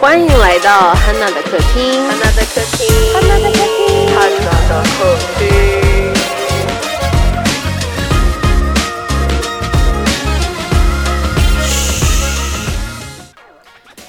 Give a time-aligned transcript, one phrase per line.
[0.00, 2.06] 欢迎来到汉娜的客厅。
[2.06, 4.06] 汉娜的客厅，汉娜的客厅。
[4.14, 5.42] 汉娜的客厅。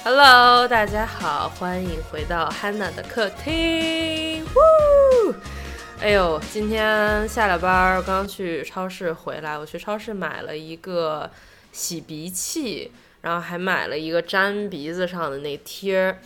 [0.04, 4.44] Hello，大家好，欢迎回到汉娜的客厅。
[4.44, 5.34] 呜，
[6.00, 11.28] 哎呦，今天下了班儿，刚去超市回来，我去超市买了一个
[11.72, 12.92] 洗鼻器，
[13.22, 16.18] 然后还买了一个粘鼻子上的那贴儿。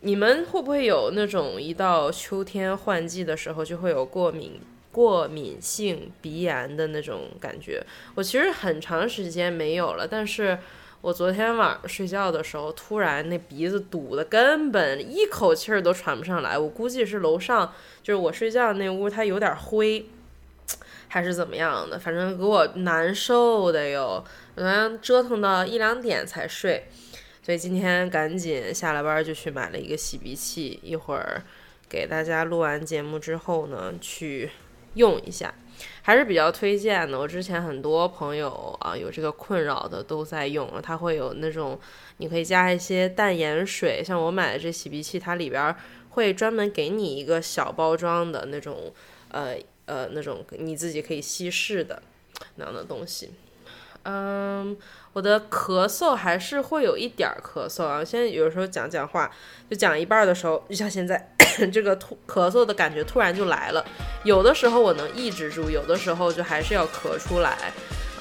[0.00, 4.60] 你们会不会有那种一到秋天换季的时候就会有过敏、
[4.92, 7.82] 过敏性鼻炎的那种感觉？
[8.14, 10.56] 我其实很长时间没有了，但是
[11.00, 16.56] 我昨天晚上睡觉的时候，突然那鼻子堵的根本一口气儿都喘不上来。
[16.56, 20.06] 我估计是楼上就是我睡觉那屋它有点灰，
[21.08, 24.24] 还是怎么样的，反正给我难受的哟。
[24.58, 26.88] 昨天折腾到一两点才睡。
[27.40, 31.42] 所以今天赶紧下了班就去买了一个洗鼻器，一会儿
[31.88, 34.50] 给大家录完节目之后呢，去
[34.94, 35.54] 用一下，
[36.02, 37.18] 还是比较推荐的。
[37.18, 41.80] 我之前很多朋友啊有这个困扰的都在用，它会有那种
[42.18, 45.74] 你可以加一些淡盐水，像我买的这洗鼻器，它里边
[46.10, 48.92] 会专门给你一个小包装的那种
[49.30, 52.02] 呃呃那种你自己可以稀释的
[52.56, 53.30] 那样的东西。
[54.10, 54.74] 嗯，
[55.12, 58.02] 我的咳嗽还是会有一点儿咳嗽啊。
[58.02, 59.30] 现在有时候讲讲话，
[59.68, 61.34] 就讲一半的时候，就像现在
[61.70, 63.84] 这个突咳嗽的感觉突然就来了。
[64.24, 67.70] 有的时候我能抑制住，有的时候就还是要咳出来。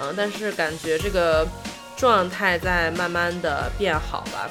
[0.01, 1.47] 嗯，但是感觉这个
[1.95, 4.49] 状态在慢慢的变好吧。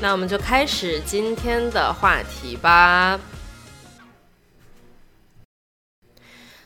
[0.00, 3.20] 那我们就开始今天的话题吧。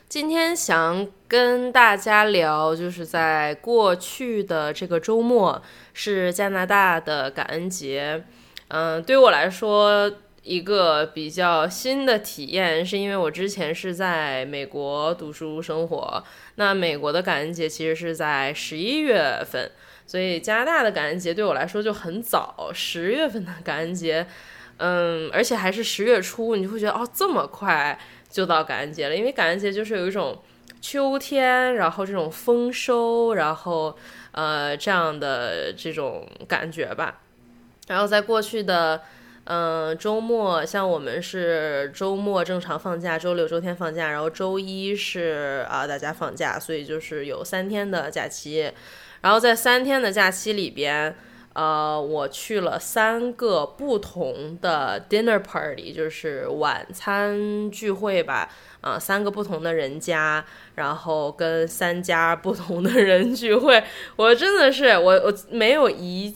[0.09, 5.61] 今天想跟大家聊，就是在过去的这个周末
[5.93, 8.23] 是加拿大的感恩节。
[8.69, 10.09] 嗯，对我来说，
[10.43, 16.23] 一个比较新的体验，是因为我之前是在美国读书生活。
[16.55, 19.69] 那美国的感恩节其实是在十一月份，
[20.05, 24.25] 所以加拿大的感恩节对我来说就很早，十月份的感恩节。
[24.79, 27.99] 嗯，而且还是十月初，你就会觉得哦，这么快。
[28.37, 30.37] 就到感恩节了，因为感恩节就是有一种
[30.79, 33.97] 秋天，然后这种丰收，然后
[34.31, 37.19] 呃这样的这种感觉吧。
[37.87, 39.01] 然后在过去的
[39.45, 48.71] 嗯周末，像我们是周末正常放假，周六周天放假，然后周一是啊大家放假，所以就是有三天的假期。
[49.21, 51.15] 然后在三天的假期里边。
[51.57, 58.47] 呃，我去了三个不同的 dinner party，就是晚餐聚会吧。
[58.81, 60.45] 啊，三个不同的人家，
[60.75, 63.83] 然后跟三家不同的人聚会。
[64.15, 66.31] 我真的是，我我没有一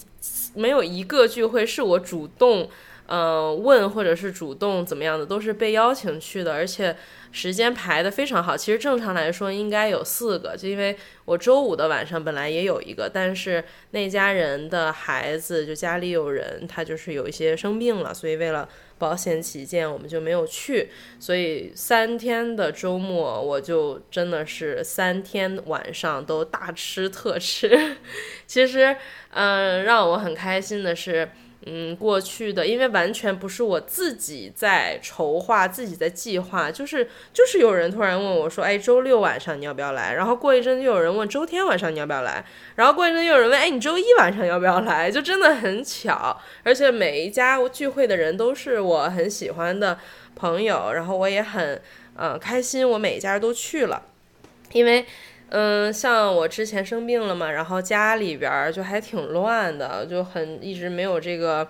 [0.56, 2.68] 没有一个聚会是我主动
[3.12, 6.96] 嗯问或者是主动怎么样的，都是被邀请去的，而且。
[7.34, 18.68] 时间排的非常好，其实正常来说应该有四个，就因为我周五的晚上本来也有一个，但是那家人的孩子就家里有人，他就是有一些生病了，所以为了
[18.98, 20.90] 保险起见，我们就没有去。
[21.22, 27.96] 所以三天的周末，我就真的是三天晚上都大吃特吃。
[28.46, 28.94] 其实，
[29.30, 31.30] 嗯，让我很开心的是。
[31.66, 40.14] 嗯，过去的，因为完全不是我自己在筹划，自己在计划，就是就是有人突然问我说，哎，周六晚上你要不要来？
[40.14, 42.44] 然后过一阵就有人问周天晚上你要不要来？
[42.76, 45.12] 然后过一阵又有人问，哎，你周一晚上要不要来？
[45.12, 50.00] 就真的很巧，而且每一家聚会的人都是我很喜欢的
[50.36, 51.80] 朋友，然后我也很
[52.16, 54.02] 嗯开心，我每一家都去了，
[54.74, 55.06] 因为。
[55.54, 61.68] 嗯，像我之前生病了嘛，然后家里边儿就还挺乱的，就很一直没有这个，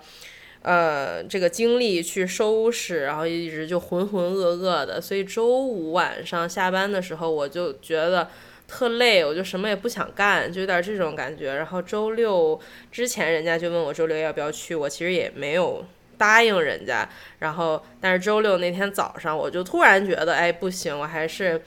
[0.61, 5.01] 呃，这个精力去收拾，然后一直就浑浑噩噩的。
[5.01, 8.29] 所以周五晚上下班的时候，我就觉得
[8.67, 11.55] 特累，我就什么也不想干，就有点这种感觉。
[11.55, 12.59] 然后周六
[12.91, 15.83] 之前，人家就问我周六要不要去，我其实也没有
[16.19, 17.09] 答应人家。
[17.39, 21.59] 然后，但是周六那天早上，我就突然觉得，哎，不行，我还是。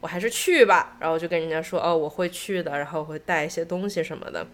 [0.00, 4.46] 我还是去吧，然后就跟人家说，哦，我会去的，然后会带一些东西什么的。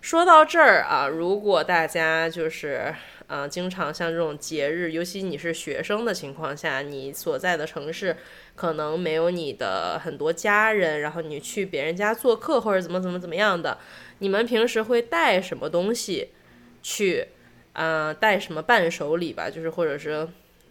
[0.00, 2.92] 说到这儿啊，如果大家就是，
[3.28, 8.16] 嗯，经常像这种节日，尤其你是学生的情况下，你所在的城市
[8.56, 13.78] 可能没有你的很多家人，然后你去别人家做客或者怎么怎么怎么样的，
[14.18, 16.30] 你们平时会带什么东西
[16.82, 17.28] 去？
[17.74, 20.28] 嗯，带什么伴手礼吧，就是或者是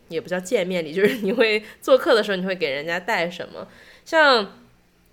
[0.09, 3.67] 也不叫见面礼，就是你会做客的时候，你会给人家带什么？
[4.03, 4.53] 像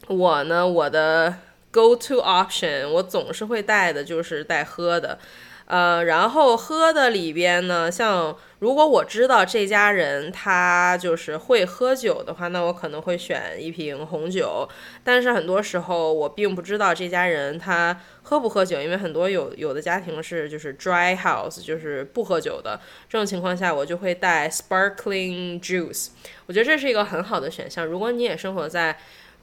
[0.06, 1.35] 我呢，我的
[1.70, 5.19] go to option，我总是会带的，就是带喝的。
[5.68, 14.66] 呃，然后喝的里边呢，像如果我知道这家人他就是会喝酒的话，那我可能会选一瓶红酒。
[15.04, 22.80] 但是很多时候我并不知道这家人他喝不喝酒，因为很多有有的家庭是就是 dry house，就是不喝酒的。
[23.06, 26.08] 这种情况下，我就会带 sparkling juice。
[26.46, 27.84] 我觉得这是一个很好的选项。
[27.84, 28.98] 如果你也生活在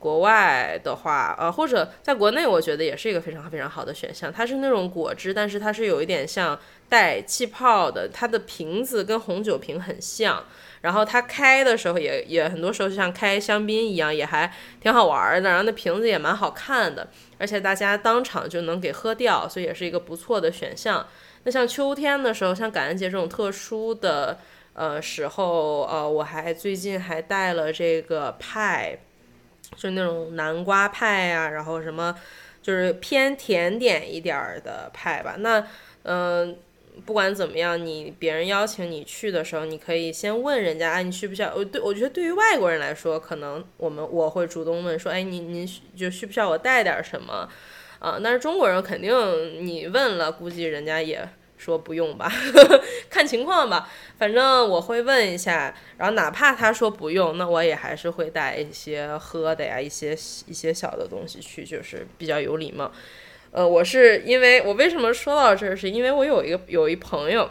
[0.05, 4.31] 国外的话，呃，或者在国内，我觉得也是一个非常非常好的选项。
[4.31, 10.43] 它是那种果汁，但是它是有一点像带气泡的，它的瓶子跟红酒瓶很像。
[10.81, 15.49] 然后它开的时候也也很多时候就像开香槟一样，也还挺好玩的。
[15.49, 17.07] 然后那瓶子也蛮好看的，
[17.39, 21.03] 而且大家当场就能给喝掉，所以也是一个不错的选项。
[21.45, 24.37] 那像秋天的时候，像感恩节这种特殊的
[24.73, 28.99] 呃时候，呃，我还最近还带了这个派。
[29.75, 32.15] 就那种南瓜派呀，然后什么，
[32.61, 35.35] 就是偏甜点一点儿的派吧。
[35.39, 35.65] 那，
[36.03, 36.57] 嗯，
[37.05, 41.53] 不管怎么样，你别人邀请你去的时候，你可以先问人家，哎，你需不需要？
[41.55, 47.49] 我对我觉得对于外国人来说，可能我们我会主动问说，哎，你您就需不需要我带点什么？
[47.99, 51.27] 啊，但是中国人肯定你问了，估计人家也。
[51.65, 52.31] 说不用吧，
[53.09, 53.89] 看情况吧。
[54.19, 60.11] 反正我会问一下，然后哪怕他说不用，那我也还是会带一些喝的呀，一些
[60.45, 62.91] 一些小的东西去，就是比较有礼貌。
[63.51, 67.49] 呃，我是因为我为什么说到这儿，是因为我有一个有一朋友，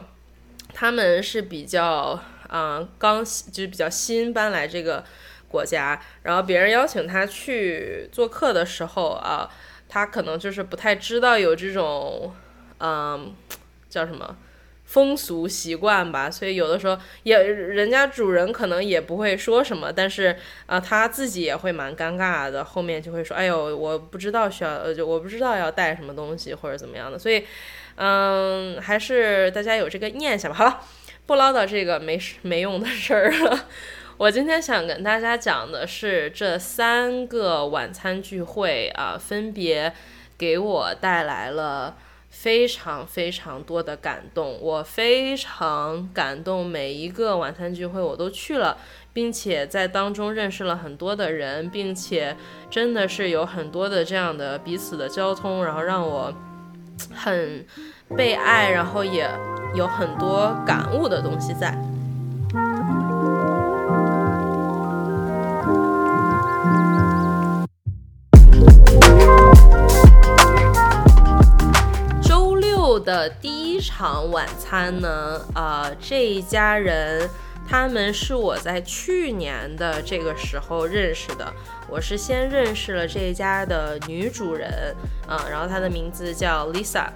[0.72, 5.02] 他们是比较啊刚就是比较新搬来这个
[5.48, 9.50] 国家，然后别人邀请他去做客的时候啊，
[9.88, 12.32] 他可能就是不太知道有这种
[12.78, 13.34] 嗯。
[13.94, 14.36] 叫什么
[14.84, 20.36] 风俗习惯吧，所以有的时候也人家主人可能也不会说什么，但是
[20.66, 27.44] 啊他自己也会蛮尴尬的，后面就会说：“哎呦，我不知道需要，呃，就我不知道要带什么东西或者怎么样的。”所以，
[27.96, 30.56] 嗯，还是大家有这个念想吧。
[30.58, 30.80] 好了，
[31.24, 33.66] 不唠叨这个没没用的事儿了。
[34.18, 39.92] 我今天想跟大家讲的是这三个晚餐聚会啊，分别
[40.36, 41.96] 给我带来了。
[42.44, 46.66] 非常非常多的感动，我非常感动。
[46.66, 48.76] 每一个晚餐聚会我都去了，
[49.14, 52.36] 并且在当中认识了很多的人，并且
[52.68, 56.30] 真的是有很多的这样的彼此的交通，然后让我
[57.14, 57.64] 很
[58.14, 59.26] 被爱，然后也
[59.74, 61.74] 有很多感悟的东西在。
[73.04, 77.28] 的第一场晚餐呢，呃，这一家人
[77.68, 81.52] 他们是我在去年的这个时候认识的。
[81.86, 84.96] 我是先认识了这一家的女主人，
[85.28, 87.06] 啊，然后她的名字叫 Lisa，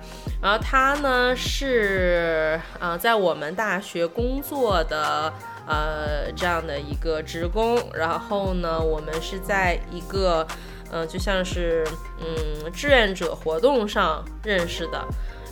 [0.40, 5.32] 然后她呢是呃在我们大学工作的
[5.67, 10.46] 呃这样的一个职工，然后呢我们是在一个
[10.93, 11.84] 嗯就像是
[12.20, 15.05] 嗯志愿者活动上认识的。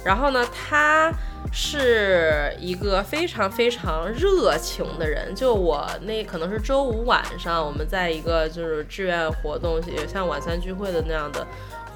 [0.06, 1.12] 然后呢，他
[1.52, 5.34] 是一个非常非常热情的人。
[5.34, 11.44] 就我那可能是周五晚上，我们在一个就是志愿活动，也像晚餐聚会的那样的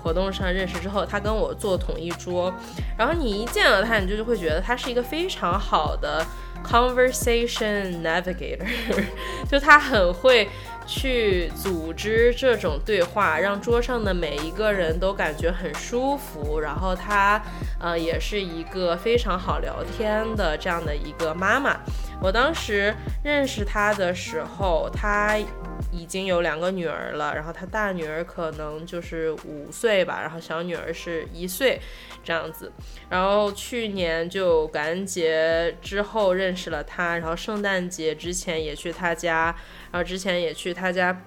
[0.03, 2.53] 活动上认识之后，他跟我坐同一桌。
[2.99, 6.27] 然后你一见到他，你就会觉得他是一个非常好的
[6.67, 8.67] conversation navigator，
[9.49, 10.49] 就他很会。
[10.91, 16.59] 去组织这种对话，让桌上的每一个人都感觉很舒服。
[16.59, 17.41] 然后她，
[17.79, 21.79] 呃，也是一个非常好聊天的这样的一个妈妈。
[22.21, 22.93] 我当时
[23.23, 25.39] 认识她的时候，她
[25.93, 27.37] 已经有两个女儿了。
[27.37, 31.81] 然后她大女儿可能就是五岁吧，然后小女儿是一岁
[32.25, 32.73] 这样子。
[33.09, 39.55] 然后去年就感恩节之后认识了她，然后圣诞节之前也去她家。
[39.93, 41.23] 然后之前也去他家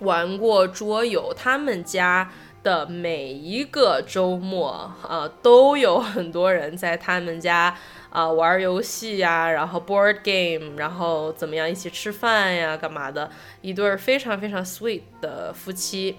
[0.00, 2.30] 玩过桌游，他们家
[2.64, 7.76] 的每一个周末啊，都有很多人在他们家
[8.10, 13.30] 啊玩游戏呀，然后 board game，然后怎么样一起吃饭呀，干嘛的，
[13.60, 16.16] 一对非常非常 sweet 的夫妻。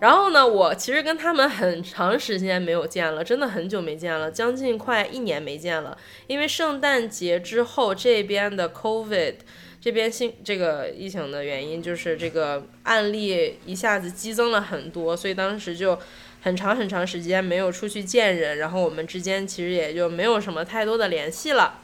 [0.00, 9.34] 然后呢，我其实跟他们很长时间没有见了，真的很久没见了，将近快一年没见了，因为圣诞节之后这边的 COVID。
[9.80, 15.98] 这边新这个疫情的原因就是这个案例一下子激增了很多，所以当时就
[16.42, 21.80] 很长很长时间没有出去见人，然后我们之间其实也就没有什么太多的联系了。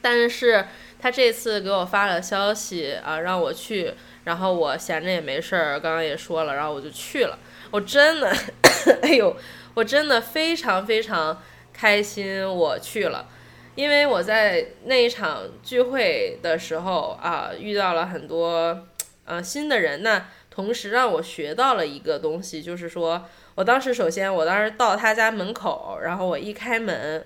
[0.00, 0.66] 但是
[1.00, 3.94] 他这次给我发了消息啊，让我去，
[4.24, 7.38] 然后我闲着也没事儿，刚刚也说了，然后我就去了。
[7.70, 8.32] 我真的，
[9.02, 9.36] 哎呦，
[9.74, 11.42] 我真的非常非常。
[11.78, 13.28] 开心我去了，
[13.76, 18.86] 因为我在那一场聚会的时候啊，遇到了很多
[19.24, 27.24] 呃新的人那，同时让我学到了一个东西，就是说我当时首先我当时到他家门口，然后我一开门。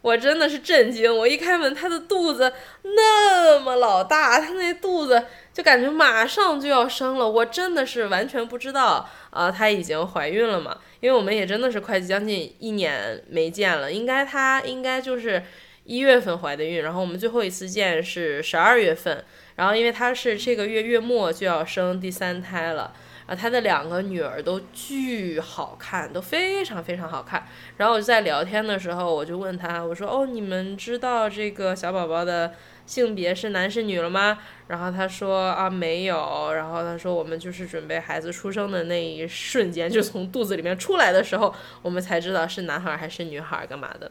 [0.00, 1.16] 我真的是震惊！
[1.16, 7.30] 我一开门，他的肚子那么老大，他那肚子就感觉马上就要生了。
[7.30, 10.76] 我真的是完全不知道啊，她已经怀孕了嘛？
[10.98, 15.40] 因为我们也真的是快将近一年没见了，应该她应该就是
[15.84, 19.24] 一月份怀的孕，然后我们最后一次见是十二月份，
[19.56, 22.92] 然后因为她是这个月月末就要生第三胎了。
[23.24, 27.46] 啊，他的两个女儿都巨好看，都非常非常好看。
[27.76, 32.52] 然后我就在聊天的时候，我就问他，我说：“哦，你们知道这个小宝宝的
[32.84, 44.10] 性别是男是女了吗？”然后他说：“啊，没有。”然后他说：“我们就是准备孩子出生的那一瞬间，就从肚子里面出来的时候，我们才知道是男孩还是女孩，干嘛的。”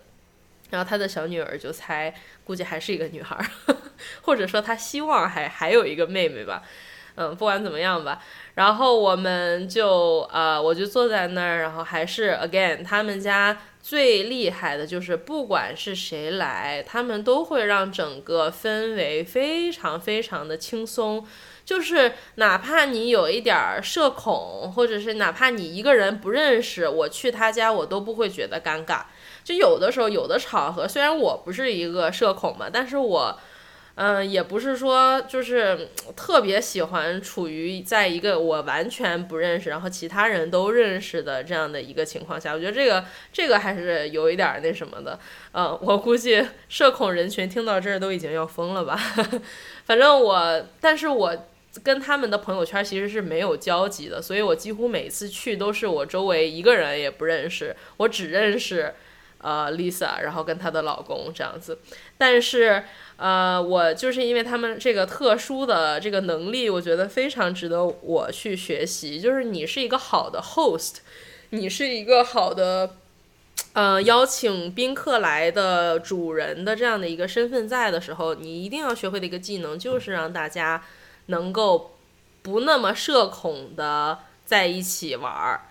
[0.71, 2.11] 然后他的小女儿就猜，
[2.43, 3.37] 估计还是一个女孩，
[4.23, 6.63] 或者说他希望还还有一个妹妹吧。
[7.15, 8.23] 嗯，不管怎么样吧，
[8.55, 21.27] 然后我们就呃，我就坐在那儿，然后还是 again，他们家最厉害的就是不管是谁来，他们都会让整个氛围非常非常的轻松，
[21.65, 29.01] 就是哪怕你有一点儿社恐，或者是哪怕你一个人不认识，我去他家我都不会觉得尴尬。
[29.43, 33.39] 就有的时候有的场合，虽然我不是一个社恐嘛，但是我。
[33.95, 45.19] 嗯，也不是说就是特别喜欢处于在一个我完全不认识，然后其他人都认识的这样的一个情况下，我觉得这个这个还是有一点那什么的。
[45.51, 48.97] 嗯，我估计社恐人群听到这儿都已经要疯了吧。
[49.85, 51.37] 反正我，但是我
[51.83, 58.95] 跟他们的朋友圈其实是没有交集的，所以我几乎每次去都是我周围一个人也不认识，我只认识
[59.41, 61.79] 呃 Lisa，然后跟她的老公这样子，
[62.17, 62.83] 但是。
[63.17, 69.21] 呃，我就是因为他们这个特殊的这个能力，我觉得非常值得我去学习。
[69.21, 70.95] 就是你是一个好的 host，
[71.51, 72.95] 你是一个好的，
[73.73, 80.83] 呃，邀请宾客来的主人的这样的一个身份在的时候，你一定要学会的一个技能，就是让大家
[81.27, 81.91] 能够
[82.41, 85.61] 不那么社恐的在一起玩儿。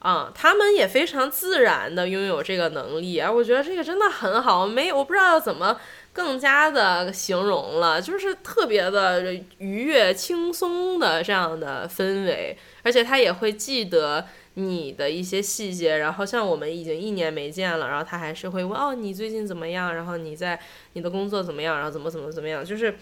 [0.00, 4.66] 啊，他们也非常自然的拥有这个能力啊，我觉得这个真的很好。
[4.66, 5.80] 没有，我不知道要怎么。
[6.12, 15.98] 更加的形容了，就是特别的愉悦、轻松的这样的氛围，而且他也会记得你的一些细节。
[15.98, 19.94] 然后像我们已经一年没见了，然后他还是会问哦，你最近怎么样？
[19.94, 20.58] 然后你在
[20.94, 21.76] 你的工作怎么样？
[21.76, 22.64] 然后怎么怎么怎么样？
[22.64, 22.98] 就是，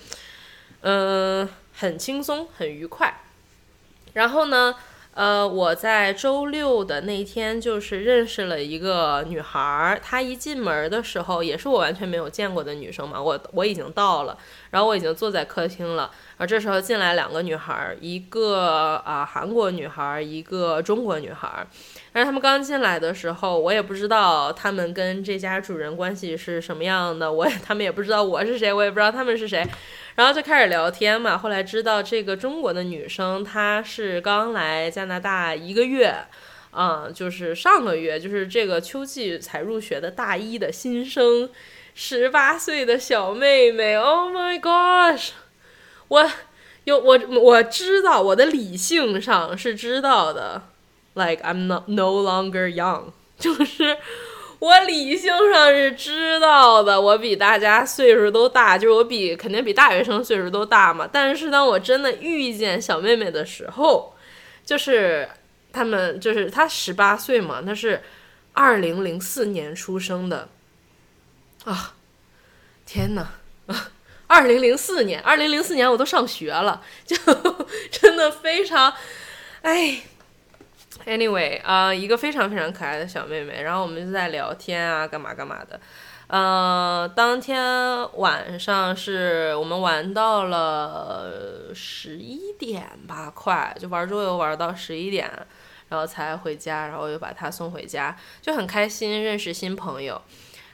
[0.83, 3.23] 嗯，很轻松，很愉快。
[4.13, 4.75] 然后呢？
[5.19, 14.39] 呃，我在周六的那天就是认识了一个女孩儿，她一进门的时候也是我完全没有见过的女生嘛，我我已经到了，
[14.71, 21.67] 然后我已经坐在客厅了，而这时候进来两个女孩儿，一个啊韩国女孩儿，一个中国女孩儿。
[22.19, 29.65] 但是他们刚进来的时候，我也不知道他们跟这家主人关系是什么样的，我也他们也不知道我是谁，我也不知道他们是谁，
[30.17, 31.39] 然后就开始聊天嘛。
[31.39, 36.13] 后来知道这个中国的女生，她是刚来加拿大一个月，
[36.73, 41.49] 啊，就是上个月，就是这个秋季才入学的大一的新生，
[41.95, 43.97] 十八岁的小妹妹。
[43.97, 45.29] Oh my gosh，
[46.09, 46.29] 我
[46.83, 50.63] 有我我知道，我的理性上是知道的。
[51.19, 53.11] Like I'm not no longer young，
[53.41, 53.99] 就是
[54.61, 61.09] 我理性上是知道的，我比大家岁数都大，就是我比肯定比大学生岁数都大嘛。
[61.11, 64.15] 但是当我真的遇见小妹妹的时候，
[64.65, 65.29] 就是
[65.73, 68.01] 他们就是她十八岁嘛，那是
[68.53, 70.49] 二零零四年出生的
[71.65, 71.95] 啊！
[72.87, 73.29] 天呐，
[74.29, 77.17] 二零零四年，二零零四年我都上学了，就
[77.91, 78.95] 真的非常
[79.63, 80.03] 哎。
[81.07, 85.81] Anyway，啊，一个非常非常可爱的小妹妹，然后我们就在聊天啊，干嘛干嘛的。
[86.27, 87.59] 呃，当天
[88.19, 95.31] 晚上是我们玩到了十一点吧，快就玩桌游玩到十一点，
[95.89, 100.21] 然后才回家，然后又把她送回家，就很开心，认识新朋友。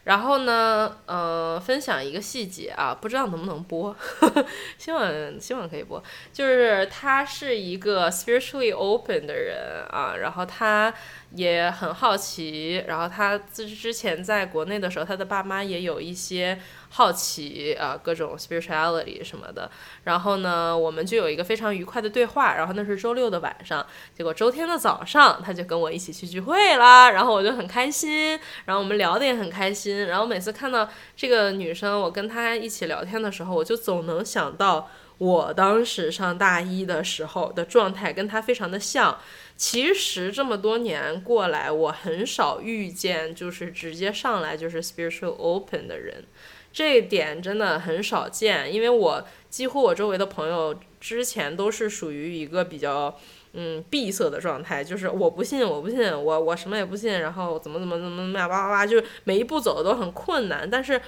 [0.05, 3.95] 然后呢，呃，分享一个细节啊，不知道能不能播，
[4.79, 6.03] 希望希望可以播。
[6.33, 10.93] 就是他是一个 spiritually open 的人啊，然后他
[11.35, 16.61] 也很好奇，然后他之之前在国内的时候，他的爸妈也有一些
[16.91, 19.69] 好奇啊，各种 spirituality 什么的。
[20.05, 22.55] 然后呢，我们就有一个非常愉快的对话。
[22.55, 23.85] 然后那是周六的晚上，
[24.17, 27.11] 结果周天的早上，他就跟我一起去聚会啦。
[27.11, 30.07] 然后我就很开心，然后我们聊得也很开心。
[30.07, 34.89] 然后每次看到这个女生，我跟她一起聊天的时候，我就总能想到
[35.25, 39.19] 我当时上大一的时候的状态，跟他非常的像。
[39.57, 46.25] 其实这么多年过来，我很少遇见就是直接上来就是 spiritual open 的人，
[46.73, 48.73] 这一点真的很少见。
[48.75, 53.19] 因为我几乎我周围的朋友之前都是属于一个比较。
[53.57, 60.69] 嗯，闭塞的状态就是我不信，我不信，我我什么也不信，然后怎么怎么怎么怎么样，叭叭叭，就是每一步走的都很困难。
[60.69, 61.01] 但是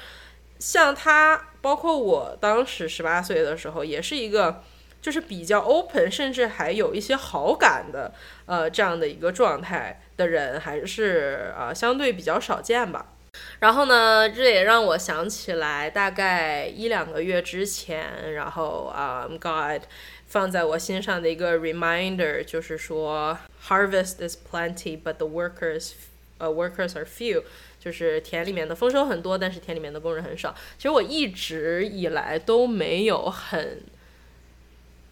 [0.58, 4.62] 像他，包括我当时十八岁的时候，也是一个
[5.00, 8.12] 就是比较 open，甚至还有一些好感的
[8.46, 13.12] 呃这样的一个状态的人，还是呃相对比较少见吧。
[13.60, 19.82] 然后呢，这也让我想起来，大概一两个月之前，然后啊，God。
[20.28, 25.92] 放在我心上的一个 reminder 就是说，harvest is plenty, but the workers,
[26.38, 27.44] 呃 workers are few，
[27.78, 30.54] 就是田里面的丰收很多，但是田里面的工人很少。
[30.76, 33.82] 其实我一直以来都没有很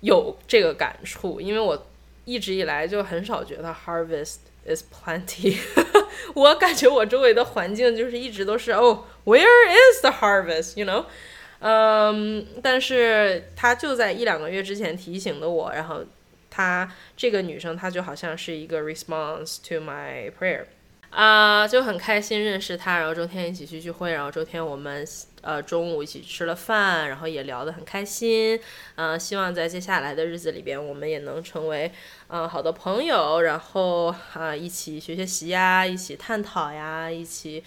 [0.00, 1.86] 有这个感触，因为我
[2.24, 5.56] 一直以来就很少觉得 harvest is plenty。
[6.34, 11.04] 我感觉我周围的环境就是一直都是哦，where is the harvest？You know？
[11.60, 16.04] 嗯，但是她就在一两个月之前提醒的我，然后
[16.50, 20.64] 她这个女生她就好像是一个 response to my prayer，
[21.14, 25.06] 啊，就很开心认识他，然后周天一起去聚会，然后周天我们
[25.42, 28.58] 呃中午一起吃了饭，然后也聊得很开心，
[28.96, 31.92] 嗯，希望在接下来的日子里边我们也能成为
[32.26, 37.62] 嗯好的朋友，然后啊一起学学习呀，一起探讨呀，一起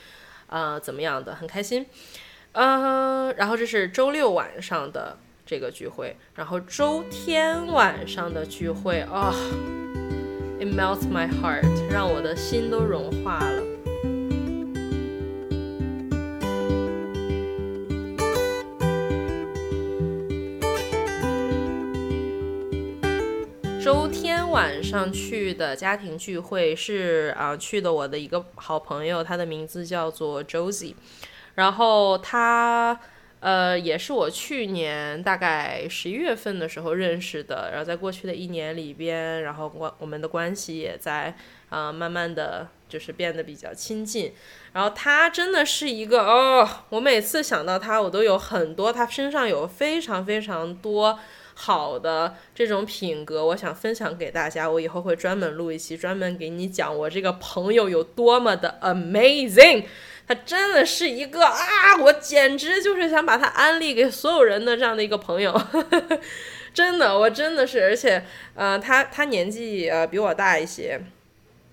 [0.48, 1.86] 啊怎么样的，很开心。
[2.51, 9.34] 嗯，然后这是周六晚上的这个聚会，然后周天晚上的聚会啊
[10.59, 13.63] ，it melts my heart，让我的心都融化了。
[23.83, 30.93] 周天晚上去的家庭聚会是啊，去的我的一个好朋友，他的名字叫做 Josie。
[31.55, 33.00] 然后他，
[33.48, 37.70] 呃，也是我去年大概十一月份的时候认识的。
[37.72, 41.33] 然后在过去的一年里边，然后关我们的关系也在
[41.70, 44.33] 啊，慢慢的就是变得比较亲近。
[44.74, 51.18] 然后他真的是一个哦，我每次想到他，我都有很多他身上有非常非常多
[51.53, 54.70] 好的这种品格，我想分享给大家。
[54.70, 59.86] 我以后会专门录一期，专门给你讲我这个朋友有多么的 amazing。
[60.27, 65.57] 他真的是一个啊，我简直就是想把他安利给所有人的这样的一个朋友，
[66.74, 71.00] 真的，我真的是，而且，呃，他他年纪呃比我大一些，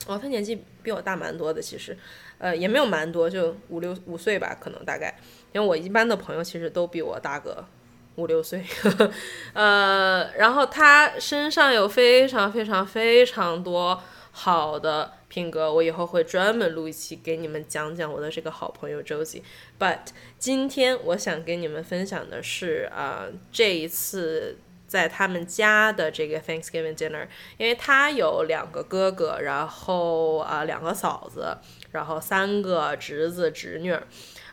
[0.07, 1.99] 哦，他年纪比我大蛮多的，其实，
[2.39, 5.15] 呃，也没有蛮多，就五六五岁吧，可能大概，
[5.53, 7.67] 因为我一般的朋友其实都比我大个
[8.15, 8.65] 五六岁，
[9.53, 14.01] 呃，然后他身上有非常非常非常多
[14.35, 15.13] 好的。
[15.27, 19.43] 品格，我以后会专门录一期给你们讲讲我的这个好朋友 Josie。
[19.81, 19.99] But
[20.39, 31.59] 今天我想跟你们分享的是啊，这一次在他们家的这个 Thanksgiving dinner，因为他有两个哥哥，然后啊两个嫂子，
[31.91, 33.91] 然后三个侄子侄女。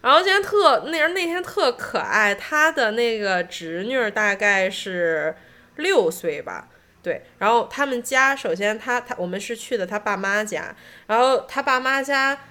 [0.01, 5.35] 然后今天特那那天特可爱，他的那个侄女大概是
[5.75, 6.69] 六岁吧。
[7.03, 10.75] 对，然后他们家首先他他我们是去的他爸妈家，
[11.07, 12.45] 然后他爸妈家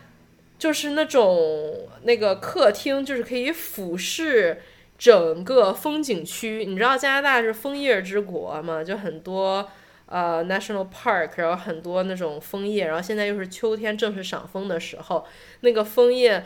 [0.59, 4.61] 就是那种那个客厅，就是可以俯视
[4.99, 6.65] 整个风景区。
[6.67, 8.83] 你知道加拿大是枫叶之国嘛？
[8.83, 9.71] 就很多
[10.07, 15.25] 呃 national park，然后很多那种枫叶，然后现在又是秋天，正是赏枫的时候，
[15.61, 16.45] 那个枫叶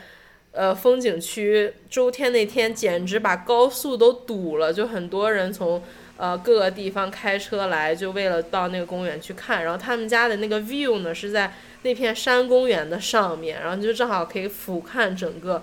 [0.53, 5.83] 呃风景区周天那天简直把高速都堵了，就很多人从。
[6.17, 9.65] 呃，各个地方开车来，就为了到那个公园去看。
[9.65, 15.63] 然后他们家的那个 view 呢，是在那片山公园的上面，然后就正好可以俯瞰整个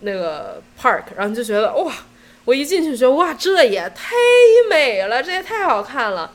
[0.00, 1.04] 那个 park。
[1.16, 1.92] 然后就觉得哇，
[2.44, 4.14] 我一进去觉得哇，这也太
[4.70, 6.32] 美了，这也太好看了。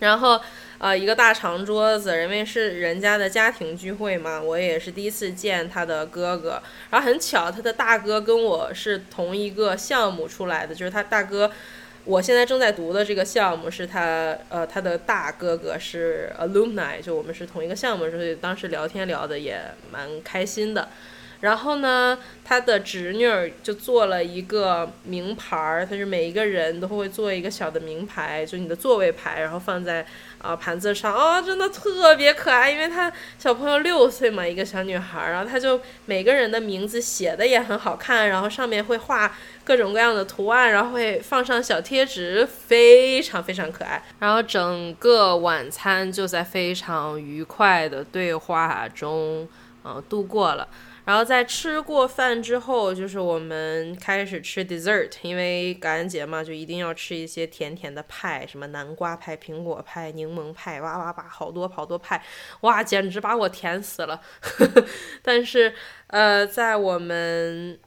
[0.00, 0.40] 然后
[0.78, 6.60] 呃，一个大长桌子，因为是人家的家庭聚会嘛，我也是第一次见他的哥哥。
[6.90, 11.50] 然后很巧，他的大哥跟我是同一个项目出来的，就是他大哥，
[12.04, 19.58] 我现在正在读的这个项目是他，呃，他的大哥哥是 alumni，就我们是同一个项目，所以当时聊天聊的也
[19.90, 20.88] 蛮开心的。
[21.40, 30.06] 然后呢，他的侄女儿就做了一个名牌儿，他是每一个人都会做一个小的名牌，就你的座位牌，然后放在
[30.44, 32.70] 啊盘子上，哦，真的特别可爱。
[32.70, 44.02] 因为他小朋友六岁嘛，一个小女孩，然后他就每个人的名字写的也很好看，然后上面会画各种各样的图案，然后会放上小贴纸，非常非常可爱。
[44.18, 49.48] 然后整个晚餐就在非常愉快的对话中，
[49.84, 50.68] 嗯，度过了。
[51.04, 62.24] 然后在吃过饭之后，就是我们开始吃 dessert，因为感恩节嘛，就一定要吃一些甜甜的派，什么南瓜派、苹果派、柠檬派，哇哇哇，好多好多派，
[62.62, 64.18] 哇，简直把我甜死了。
[65.20, 65.74] 但是，
[66.06, 67.78] 呃，在我们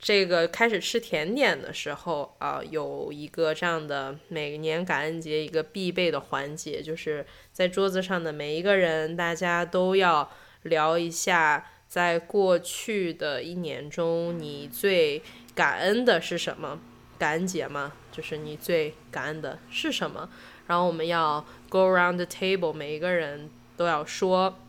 [0.00, 10.28] 这个开始吃甜点的时候啊，有一个这样的每年感恩节一个必备的环节，就是在桌子上的每一个人，大家都要
[10.62, 11.64] 聊一下。
[11.88, 15.22] 在过去的一年中，你最
[15.54, 16.78] 感恩的是什么？
[17.18, 20.28] 感恩节嘛，就是你最感恩的是什么？
[20.66, 24.60] 然后我们要 go around the table，每一个人都要说。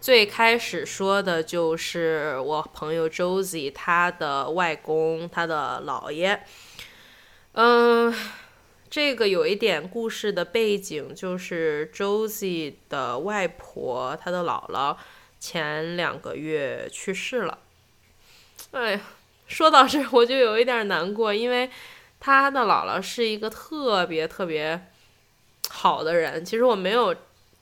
[0.00, 6.42] 最开始说的就是我朋友 Josie，他的外公，他的姥爷。
[7.52, 8.14] 嗯，
[8.88, 14.96] 这个有一点故事的背景，就是 Josie 的外婆，他的姥姥。
[15.42, 17.58] 前两个月去世了，
[18.70, 19.00] 哎呀，
[19.48, 21.68] 说到这我就有一点难过，因为
[22.20, 24.86] 他的姥姥是一个特别特别
[25.68, 26.44] 好的人。
[26.44, 27.12] 其实我没有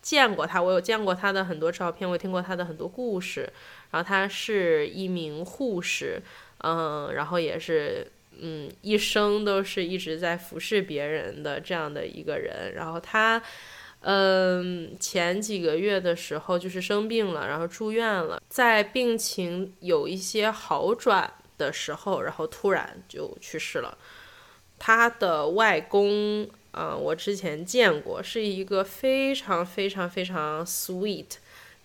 [0.03, 3.51] 见过他，我有见过他的很多照片，我听过他的很多故事。
[3.91, 6.21] 然后他是一名护士，
[6.59, 8.07] 嗯，然后也是
[8.39, 12.75] 嗯，一生都是一直在服侍别人的这样的一个人。
[12.75, 13.43] 然后他。
[14.03, 23.99] 嗯，前几个月的时候就是生病了，然后住院了，在病情有一些好转的时候，然后突然就去世了。
[24.79, 31.33] 他的外公，嗯，我之前见过，是一个非常非常非常 sweet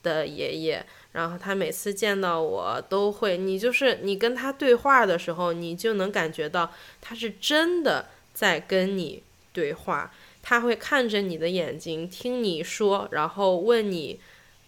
[0.01, 0.86] 的爷爷。
[1.12, 10.13] 然后他每次见到我都会，你就是你跟他对话的时候，你就能感觉到他是真的在跟你对话。
[10.47, 14.19] 他会看着你的眼睛，听你说，然后问你，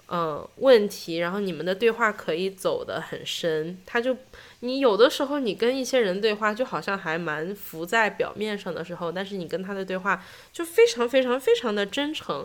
[0.08, 3.78] 嗯，问题，然后你们的对话可以走得很深。
[3.86, 4.18] 他就，
[4.62, 12.44] 你有的时候你跟一些人对话，就好像还蛮浮在表面上的时候，但是你跟他的对话就非常非常非常的真诚。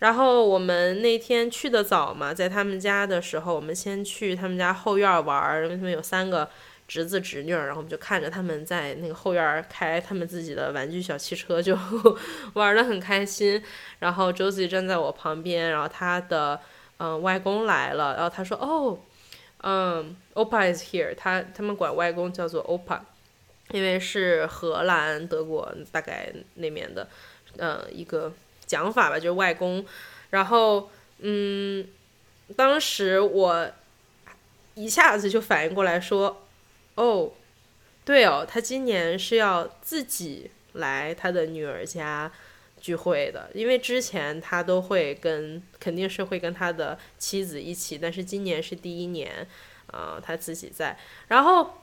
[0.00, 6.50] 然后我们那天去的早嘛，在他们家的时候，我们先去他们家后院玩，因为他们有三个。
[6.88, 11.78] 侄子侄女，然后我们就看着他们在那个后院开他们自己的玩具小汽车，就
[12.54, 13.62] 玩的很开心。
[13.98, 16.58] 然后周子站在我旁边，然后他的
[16.96, 18.98] 嗯外公来了，然后他说：“哦，
[19.58, 23.00] 嗯，Opa is here。”他他们管外公叫做 Opa，
[23.72, 27.06] 因为是荷兰、德国大概那边的，
[27.58, 28.32] 呃，一个
[28.64, 29.84] 讲法吧，就是外公。
[30.30, 31.86] 然后嗯，
[32.56, 33.70] 当时我
[34.74, 36.44] 一下子就反应过来说。
[36.98, 37.30] 哦，
[38.04, 42.28] 对哦，他今年是要自己来他的女儿家
[42.80, 49.46] 聚会的，因为之前他都会跟，肯定是会跟他的妻子一起，但是今年是第一年，
[49.92, 50.98] 啊，他自己在。
[51.28, 51.74] 然后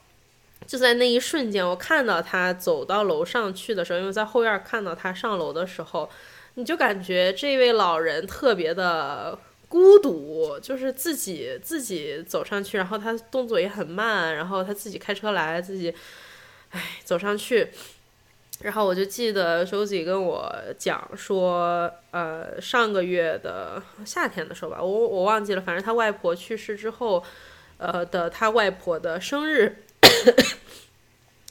[0.68, 6.10] 就在那一瞬间，我看到他走到楼上去的时候，因为在后院看到他上楼的时候，
[6.56, 9.40] 你就感觉这位老人特别的。
[9.68, 15.94] 孤独就是自己自己走上去，然后他动作也很慢，然后他自己开车来，自己，
[16.70, 17.70] 哎，走上去。
[18.62, 27.24] 然后我就记得周子跟我讲说，呃，上个月的夏天的时候吧，我我忘记了，反正他外婆去世之后，
[27.78, 29.84] 呃的他外婆的生日，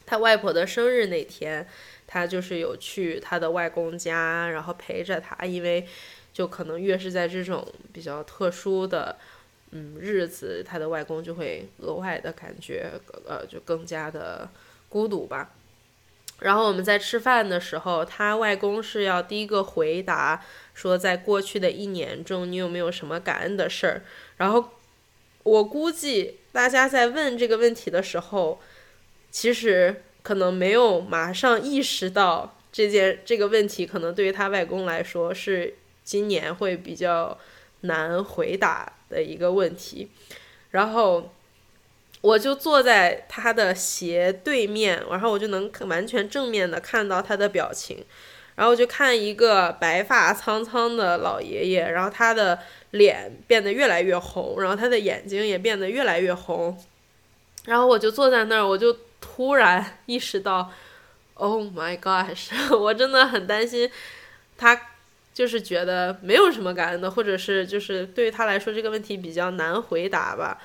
[0.07, 1.69] 他外婆的生日那天，
[2.07, 5.87] 他就是有去他的外公家，然后陪着他，因为。
[6.35, 9.17] 就可能越是在这种比较特殊的，
[9.71, 12.91] 嗯日子，他的外公就会额外的感觉，
[13.25, 14.51] 呃，就更加的
[14.89, 15.53] 孤独吧。
[16.41, 20.45] 然后我们在吃饭的时候，他外公是要第一个回答
[20.75, 24.03] 说，在过去的一年中，你有没有什么感恩的事儿？
[24.39, 24.71] 然后
[25.45, 28.61] 我估计大家在问这个问题的时候，
[29.31, 35.75] 其实可能没有马上意识到这件这个问题，可能对于他外公来说是。
[36.05, 37.37] 今年会比较
[37.81, 40.11] 难回答的一个问题。
[40.71, 41.33] 然后
[42.21, 48.05] 我就坐在他的斜对面，然后我就能完全正面的看到他的表情。
[48.57, 52.57] 然后我就看一个白发苍苍的老爷爷，然后他的
[52.93, 56.81] 脸变得越来越红，然后他的眼睛也变得越来越红。
[57.65, 60.71] 然后我就坐在那儿，我就突然意识到
[61.35, 62.51] ，Oh my gosh！
[62.79, 63.91] 我真的很担心
[64.57, 64.81] 他，
[65.35, 70.59] 就是觉得没有什么感恩的，或者是就是对于他来说这个问题比较难回答吧。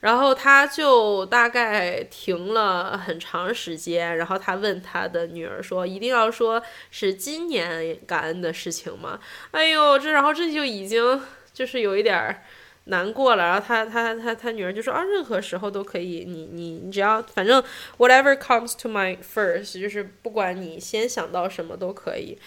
[0.00, 9.20] 然后他就大概停了很长时间，然后他问他的女儿说：“一定要说是今年感恩的事情吗？”
[9.52, 11.20] 哎呦，这然后这就已经
[11.52, 12.42] 就是有一点儿
[12.84, 13.44] 难过了。
[13.44, 17.62] 然后他他他他女儿就说：“啊，任何时候都可以，你你你只要反正
[17.98, 22.38] whatever comes to my first，就是不管你先想到什么都可以。”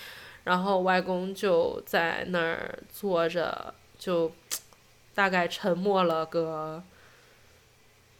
[0.44, 4.32] 然后外公就在那儿坐着，就
[5.14, 6.84] 大概沉默了个。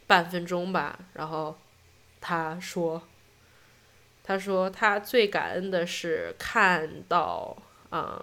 [0.06, 1.56] 半分钟吧，然后
[2.20, 3.00] 他说
[4.22, 7.56] ：“他说他最感恩的是看到
[7.88, 8.22] 啊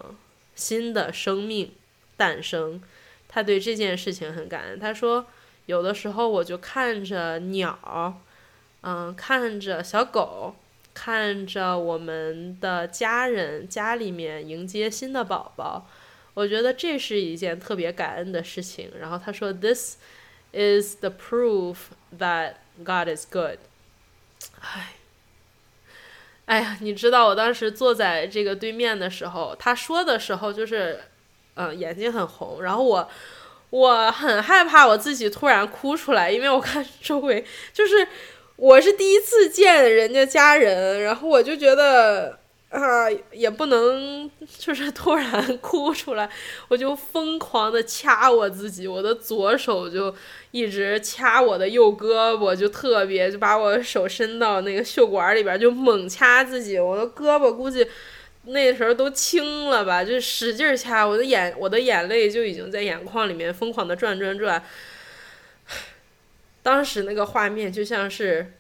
[0.54, 1.74] 新的生命
[2.16, 2.80] 诞生，
[3.28, 4.80] 他对这件事情很感恩。
[4.80, 5.26] 他说
[5.66, 8.22] 有的时候我就看着鸟，
[8.82, 10.54] 嗯，看着小狗，
[11.02, 15.88] 看着我们的家人家里面迎接新的宝宝，
[16.36, 18.92] 我觉得这是一件特别感恩的事情。
[19.00, 19.96] 然后他说：‘This’。”
[20.54, 21.78] is the proof
[22.20, 23.58] that God is good。
[24.60, 24.96] 唉，
[26.44, 31.06] 哎呀，你知道我当时坐在这个对面的时候，他说的时候就是，
[31.54, 33.10] 嗯，眼睛很红，然后我
[33.70, 38.06] 我很害怕我自己突然哭出来，因为我看周围就是
[38.62, 42.38] 我是第一次见人家家人，然后我就觉得。
[42.70, 42.80] 啊，
[43.34, 46.30] 也不能就是突然哭出来，
[46.70, 50.16] 我就疯狂的掐我自己，我的左手就
[50.52, 57.86] 一直掐我的右胳膊，就特别就把我手伸到那个袖管里边，就猛掐自己，我的胳膊估计
[58.46, 64.64] 那时候都青了吧，就使劲掐，我的眼我的眼泪就已经在眼眶里面疯狂的转转转。
[66.64, 68.54] 当时那个画面就像是，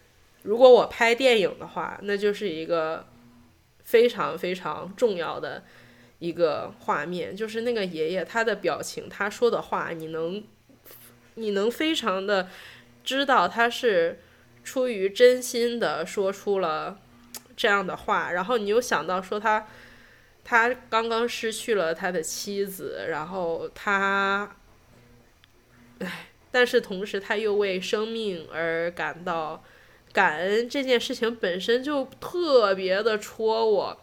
[0.43, 3.05] 如果我拍电影的话，那就是一个。
[3.83, 5.63] 非常非常重要的
[6.19, 10.41] 一个画面，就是那个爷爷他的表情，他说的话，你能，
[11.33, 12.47] 你能非常的
[13.03, 14.19] 知道他是
[14.63, 17.01] 出于真心的说出了
[17.57, 19.67] 这样的话，然后你又想到说他，
[20.45, 24.55] 他刚刚失去了他的妻子，然后他，
[25.99, 29.63] 唉，但是同时他又为生命而感到。
[30.13, 33.97] 感恩这件事情本身就特别的戳我，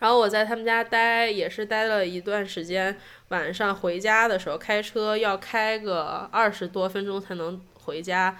[0.00, 8.36] 然后我在他们家待也是待了一段时间，晚上回家的时候开车要开个二十多分钟才能回家，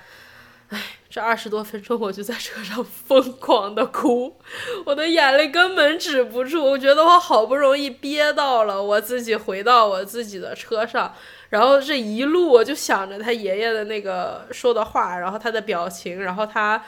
[0.70, 4.36] 唉，这二十多分钟我就在车上疯狂的哭，
[4.84, 11.14] 我的眼泪根本止不住，我觉得我好不容易憋到了，我自己回到我自己的车上。
[11.52, 16.82] 然后这一路我就想着他爷爷的那个说的话，然后他的表情，然后他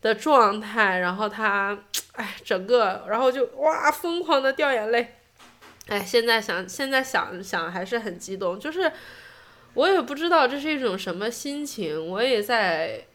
[0.00, 1.76] 的状态，然后他，
[2.12, 5.16] 哎，整个，然后就哇，疯狂的掉眼泪。
[5.88, 8.92] 哎，现在想，现在想想还是很激动，就是
[9.74, 13.06] 我也不知道这是一种什么心情，我也在，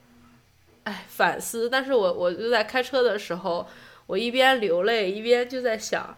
[0.84, 1.70] 哎，反思。
[1.70, 3.66] 但是我我就在开车的时候，
[4.08, 6.18] 我一边流泪一边就在想，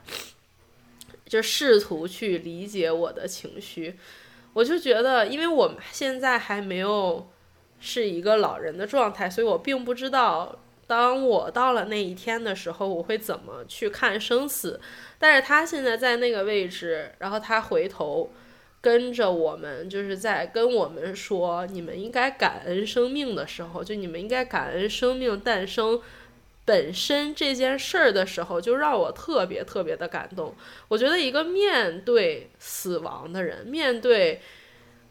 [1.28, 4.00] 就试图去理解我的情绪。
[4.54, 7.28] 我就觉得，因为我们现在还没有
[7.80, 14.80] 是一个老人的状态，所以我并不知道，当我到了那一天的时候，我会怎么去看生死。
[15.18, 18.32] 但是他现在在那个位置，然后他回头
[18.80, 26.00] 跟着我们，就是在跟我们说：“你们应该感恩生命的时候，就你们应该感恩生命诞生。”
[26.66, 30.56] 本身这件事儿的时候，就让我特别特别的感动。
[30.88, 34.42] 我觉得一个面对死亡的人，面对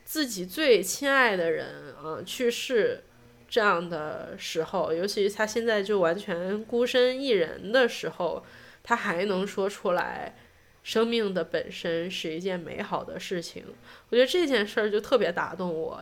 [0.05, 3.05] 自己最亲爱的人啊去世
[3.49, 8.45] 这样的时候，尤其他现在就完全孤身一人的时候，
[8.83, 10.35] 他还能说出来，
[10.83, 13.65] 生命的本身是一件美好的事情。
[14.09, 16.01] 我觉得这件事儿就特别打动我。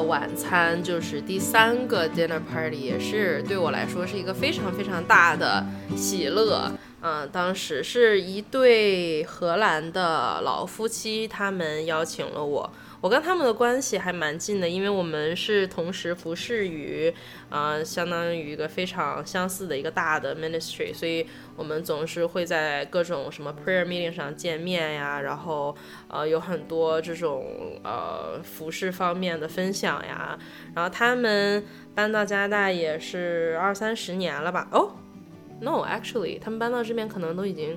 [0.00, 6.72] 晚餐就是第三个 dinner party，也是对我来说是一个非常非常大的喜乐。
[7.02, 12.72] 嗯，当时是一对荷兰的老夫妻，他们邀请了我。
[13.02, 17.12] 我跟他们的关系还蛮近的，因为我们是同时服侍于，
[17.50, 27.44] 呃，相当于一个非常相似的一个大的 ministry，所以我们总是会在各种什么 prayer meeting 上见面呀，然后呃有很多这种
[27.82, 30.38] 呃服饰方面的分享呀。
[30.72, 34.68] 然后他们搬到加拿大也是二三十年了吧？
[34.70, 34.94] 哦
[35.60, 37.76] ，no，actually，他们搬到这边可能都已经。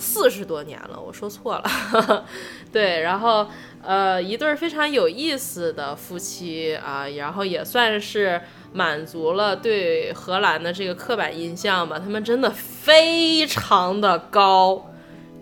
[0.00, 2.24] 四十多年了，我说错了，
[2.70, 3.48] 对，然后
[3.82, 8.40] 呃，一对非常有意思的夫妻啊，然后也算是
[8.72, 11.98] 满足了对荷兰的这个刻板印象吧。
[11.98, 14.90] 他们真的非常的高，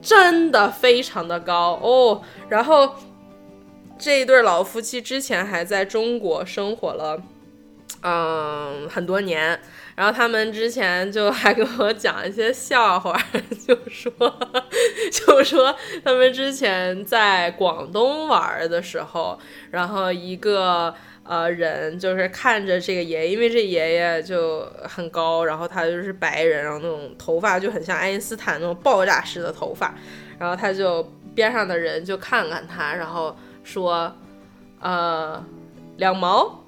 [0.01, 2.23] 真的非常的高哦。
[2.49, 2.95] 然后
[3.99, 7.23] 这一对老夫妻之前还在中国生活了，
[8.03, 9.59] 嗯，很多年。
[9.97, 13.19] 然后他们之前就还给我讲一些笑话，
[13.67, 14.13] 就说，
[15.11, 19.39] 就说他们之前在广东玩的时候，
[19.71, 29.95] 然后一个呃人就是看着这个爷爷，因为这爷爷就很高，然后他就是白人，然后那种头发就很像爱因斯坦那种爆炸式的头发，
[30.39, 31.03] 然后他就
[31.35, 34.15] 边上的人就看看他，然后说，
[34.79, 35.43] 呃，
[35.97, 36.63] 两毛。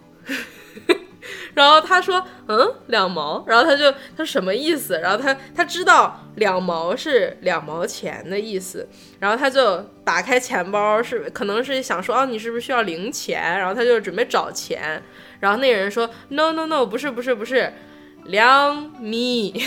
[1.54, 4.98] 然后他说：“嗯，两毛。”然后他就他什么意思？
[5.00, 8.88] 然后他他知道两毛是两毛钱的意思。
[9.18, 15.02] 然后他就打开钱包，是可能是想说：“哦，你是不是需要零钱？”然后他就准备找钱。
[15.40, 17.72] 然后那个人说：“No No No，不是不是不是，
[18.24, 19.54] 两米。”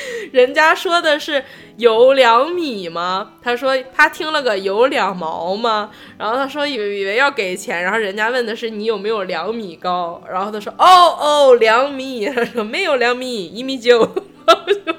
[0.32, 1.44] 人家说的是
[1.76, 3.32] 有两米吗？
[3.42, 5.90] 他说他听了个有两毛吗？
[6.18, 10.22] 然后他说以为以为要给钱，然后人家问的是你有没有两米高？
[10.30, 14.08] 然后他说哦哦两米，他说没有两米，一米九。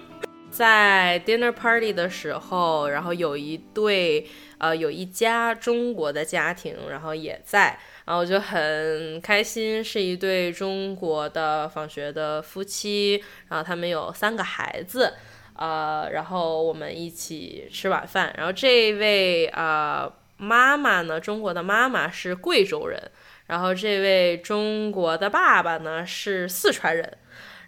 [0.52, 7.80] 在 dinner party 的时候，然后有一对呃有一家中国的家庭，然后也在，
[8.10, 15.14] 然后我就很开心，是一对中国的访学的夫妻，然后他们有三个孩子。
[15.54, 18.34] 呃，然后我们一起吃晚饭。
[18.36, 23.00] 然后这位呃妈妈呢，中国的妈妈是贵州人，
[23.46, 27.16] 然后这位中国的爸爸呢是四川人。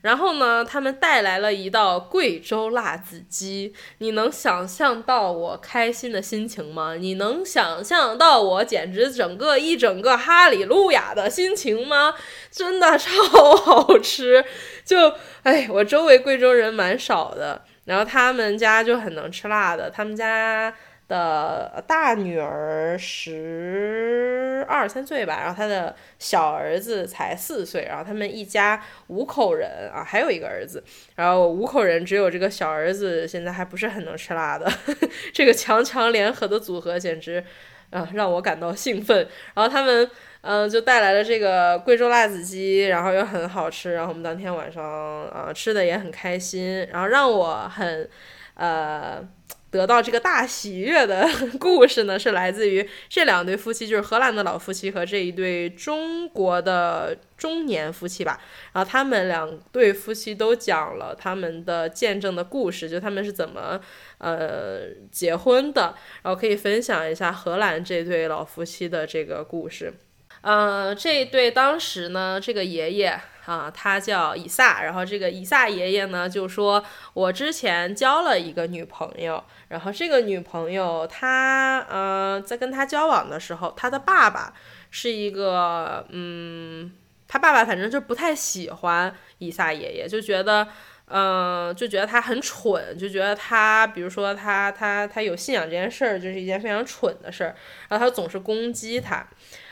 [0.01, 3.73] 然后呢，他们带来了一道贵州辣子鸡。
[3.99, 6.95] 你能想象到我开心的心情吗？
[6.95, 12.13] 你能想象到我简直整个一整个哈利路亚的心情吗？
[12.49, 13.11] 真的超
[13.57, 14.43] 好吃！
[14.83, 17.61] 就哎，我周围贵州人蛮少的。
[17.85, 20.73] 然后他们家就很能吃辣的，他们家
[21.11, 30.81] 的大女儿十二三岁吧，然后他的小儿子才四岁，然后他们一家五口人啊，还有一个儿子，
[31.15, 34.71] 然后五口人只有这个小儿子现在还不是很能吃辣的，
[35.33, 37.43] 这个强强联合的组合简直
[37.89, 40.09] 啊让我感到兴奋，然后他们。
[40.43, 44.83] 嗯，就带来了这个贵州辣子鸡，然后又很好吃，然后我们当天晚上
[45.27, 48.09] 啊吃的也很开心，然后让我很，
[48.55, 49.23] 呃，
[49.71, 51.25] 得到这个大喜悦的
[51.57, 58.39] 故事呢，是来自于这两对夫妻，就是荷兰的老夫妻和这一对中国的中年夫妻吧，
[58.73, 63.79] 然后他们两对夫妻都讲了他们的见证的故事，就他们是怎么
[64.17, 69.93] 呃结婚的，然后可以分享一下荷兰这对老夫妻的这个故事。
[70.41, 84.53] 呃，这对当时呢，这个爷爷啊，他叫以撒，然后这个以撒爷爷呢就说，我之前交了一个女朋友，然后这个女朋友她呃在跟他交往的时候，他的爸爸
[84.91, 86.91] 是一个嗯，
[87.27, 90.67] 他爸爸反正就不太喜欢以撒爷爷，就觉得
[91.07, 97.55] 嗯，就觉得他很蠢，就觉得他比如说他他他有信仰这件事儿就是一件非常蠢的事儿，
[97.89, 99.25] 然后他总是攻击他。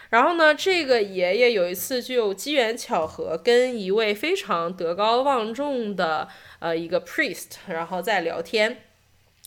[0.10, 6.28] 然后呢，这个爷爷有一次就机缘巧合跟一位非常德高望重的
[6.60, 8.82] 呃一个 priest，然后在聊天，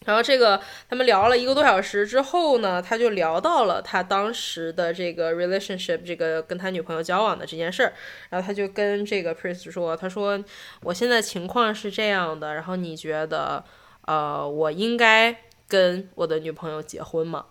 [0.05, 7.93] 然后这个他们聊了一个多小时之后呢，他就聊到了他当时的这个 relationship，这个跟他女朋友交往的这件事儿，
[8.31, 10.43] 然后他就跟这个 priest 说，他说
[10.83, 13.65] 我现在情况是这样的，然后你觉得
[14.07, 17.47] 呃我应该跟我的女朋友结婚吗？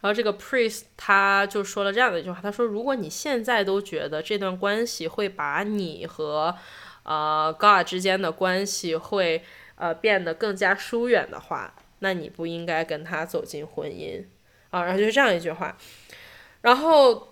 [0.00, 6.54] 然后这个 priest 他就说了这样的一句话，他说：“如果你现在都觉得这段关系会把你和，
[7.02, 9.42] 呃 God 之间的关系会
[9.74, 14.24] 呃变得更加疏远的话，那你不应该跟他走进婚姻
[14.70, 15.76] 啊。”然后就是这样一句话。
[16.60, 17.27] 然后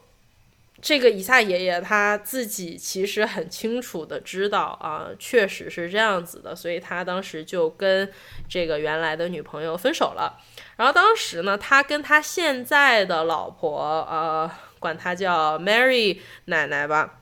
[0.83, 8.11] 这个以撒爷爷他自己其实很清楚的知道啊，确实是这样子的，所以他当时就跟
[8.49, 10.39] 这个原来的女朋友分手了。
[10.77, 17.21] 然后当时呢，他跟他现在的老婆，呃，管他叫 Mary 奶奶吧，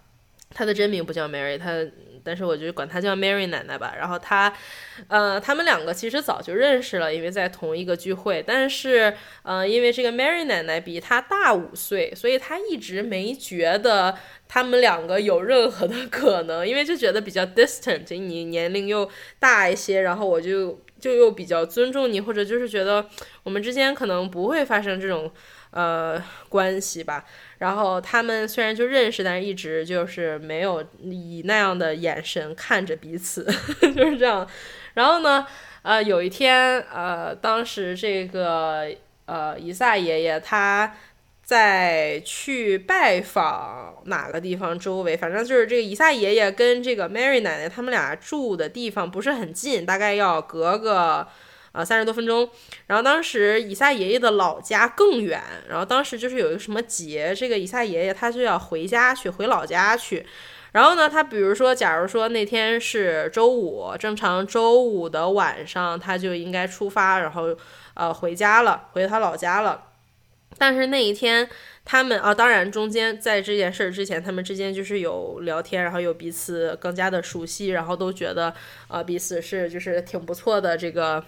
[0.50, 1.70] 他的真名不叫 Mary，他。
[2.24, 3.94] 但是我就管她叫 Mary 奶奶吧。
[3.96, 4.52] 然后她，
[5.08, 8.42] 呃，他们两个其实早就认识了，因为在同一个聚会。
[8.44, 14.16] 但是，呃，因为这个 Mary 奶奶比她大五岁，所以她一直没觉得
[14.48, 19.08] 他们两个有任何的可能，因为就觉得比较 distant，你年龄又
[19.38, 23.06] 大一些，然后我就就又比较尊重你，或者就是觉得
[23.42, 25.30] 我们之间可能不会发生这种
[25.70, 27.24] 呃关系吧。
[27.58, 33.44] 然后他们虽然就认识，但是一直就是没有以那样的眼神看着彼此，
[33.94, 34.46] 就是这样。
[34.94, 35.46] 然后呢，
[35.82, 38.88] 呃，有一天，呃，当时这个
[39.26, 40.94] 呃以撒爷爷他
[41.42, 51.28] 在去拜访哪个地方周围，反正就是这个以撒爷爷跟这个 Mary 奶奶他们俩住的地方不是很近，大概要隔个。
[51.74, 52.48] 啊，三十多分钟。
[52.86, 60.24] 然后当时以撒爷爷的老家更远，然后当时就是有一个什么节，这个以撒爷爷他就要回家去，回老家去。
[60.70, 67.56] 然后呢，他比如说，假如说那天是周五，正常周五的晚上他就应该出发，然后
[67.94, 69.84] 呃回家了，回他老家了。
[70.56, 71.48] 但是那一天
[71.84, 78.54] 他们啊，当然中间在这件事之前，他们之间就是有聊天，然后有彼此更加的熟悉，然后都觉得
[78.88, 81.24] 呃彼此是就是挺不错的这个。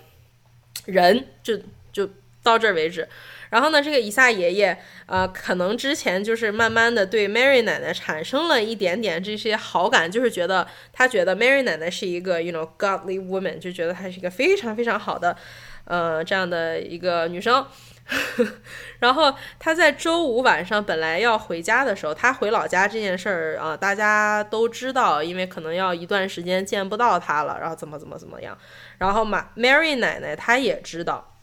[0.86, 1.60] 人就
[1.92, 2.08] 就
[2.42, 3.06] 到这儿为止，
[3.50, 15.36] 然后呢，这个以撒爷爷，呃，可能之前就是慢慢的对 Mary 奶奶产生了一点点这些好感，就是觉得他觉得 Mary 奶奶是一个 you know godly woman，就觉得她是一个非常非常好的，
[15.84, 17.66] 呃，这样的一个女生。
[19.00, 28.56] 然后他在周五晚上本来要回家的时候，他回老家这件事儿啊，大家都知道，因为可能要一段时间见不到他了，然后怎么怎么怎么样。
[28.98, 31.38] 然后马 Mary 奶奶她也知道，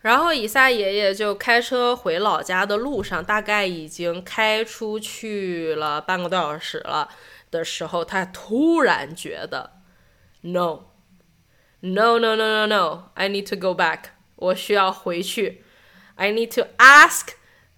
[0.00, 7.10] 然后以撒爷爷就开车回老家的路上，大概已经开出去了半个多小时了
[7.50, 9.72] 的时候，他突然觉得
[10.40, 14.04] ，No，No，No，No，No，No，I need to go back，
[14.36, 15.62] 我需要回去
[16.16, 17.28] ，I need to ask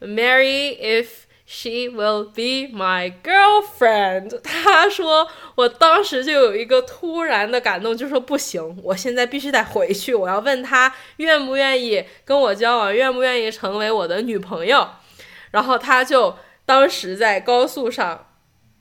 [0.00, 1.28] Mary if。
[1.50, 4.38] She will be my girlfriend。
[4.44, 14.86] 他说，我当时就有一个突然的感动，就说不行，我现在必须得回去，我要问他愿不愿意跟我交往，愿不愿意成为我的女朋友。
[15.50, 16.36] 然后他就
[16.66, 18.26] 当时在高速上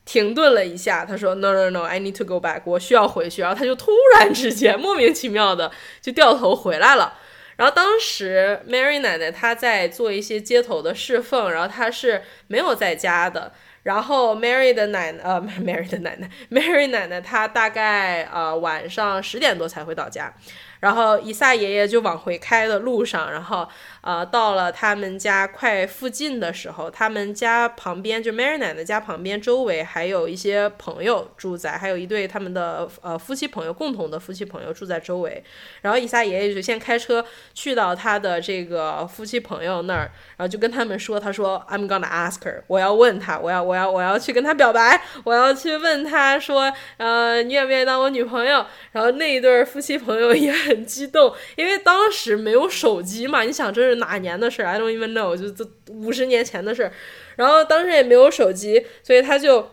[0.04, 2.64] 停顿了一下，他说：“No, no, no, I need to go back。
[2.66, 7.14] 我需要回去。”然后他就突然之间莫名其妙的就掉头回来了。
[7.58, 13.52] 然后当时 Mary 奶奶她在做一些街头的侍奉，然后她是没有在家的。
[13.84, 20.34] 然后 Mary 的奶呃 Mary 的奶奶 Mary 奶奶她大概呃晚上十点多才会到家。
[20.80, 23.68] 然后伊萨爷爷就往回开的路上，然后
[24.08, 35.44] 呃到了他们家快附近的时候，他们家旁边就 Mary 奶奶家旁边周围还有一些朋友住在，还有一对他们的呃夫妻朋友共同的夫妻朋友住在周围。
[35.82, 50.58] 然后以撒爷爷就先开车去到他的这个夫妻朋友那儿，然后就跟他们说：“他说 I'm gonna ask her，我要问他，我要我要我要去跟他表白，我要去问他说，呃，你愿不愿意当我女朋友？”然后那一对夫妻朋友也。
[50.68, 56.92] 很激动，因为当时没有手机嘛，你想这是哪年的事？I don't even know，就这五十年前的事。
[57.36, 59.70] 然后当时也没有手机，所以他就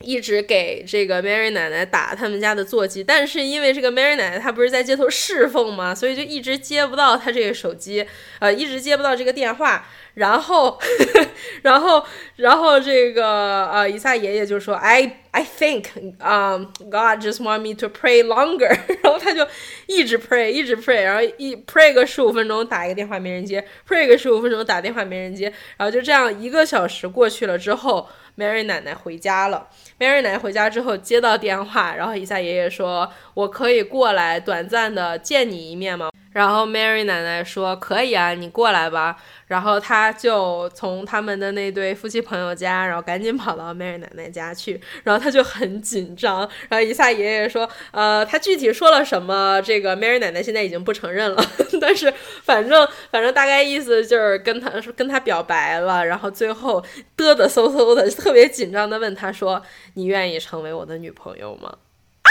[0.00, 3.04] 一直给这个 Mary 奶奶打他们家的座机。
[3.04, 8.06] 但是因为这个 Mary 奶奶她不是在街头侍奉嘛，所以就一直接不到他这个手机，
[8.38, 9.86] 呃，一直接不到这个电话。
[10.14, 10.78] 然后，
[11.60, 12.02] 然后，
[12.36, 15.90] 然后这个呃，伊萨爷爷就说：“I I think,
[16.22, 18.74] um, God just want me to pray longer。
[19.04, 19.46] ”然后他就
[19.86, 25.52] 一直 pray，一直 pray，然后一 pray 个十五分钟，打一个电话没人接；pray 个十五分钟，打电话没人接。
[25.76, 28.08] 然后就这样一个小时过去了之后
[28.38, 29.68] ，Mary 奶奶回家了。
[30.00, 39.16] Mary 奶奶回家之后接到电话，然后一下爷爷说：“我可以过来短暂的见你一面吗？”然后 Mary 奶奶说：“可以啊，你过来吧。”
[39.46, 44.78] 然后他就从他们的那对夫妻朋友家，然后赶紧跑到 Mary 奶奶家去。
[45.04, 46.48] 然后他就很紧张。
[46.70, 49.60] 然后一下爷爷说：“呃，他具体说了什么？
[49.66, 51.44] 这个 Mary 奶奶现在已经不承认了。
[51.80, 52.12] 但是
[52.44, 56.06] 反正反正大概意思就是跟他说跟他表白了。
[56.06, 56.80] 然后最后
[57.16, 59.60] 嘚嘚嗖嗖的，特别紧张的问他说
[59.94, 61.70] ：‘你愿意成为我的女朋友吗？’
[62.22, 62.30] 啊！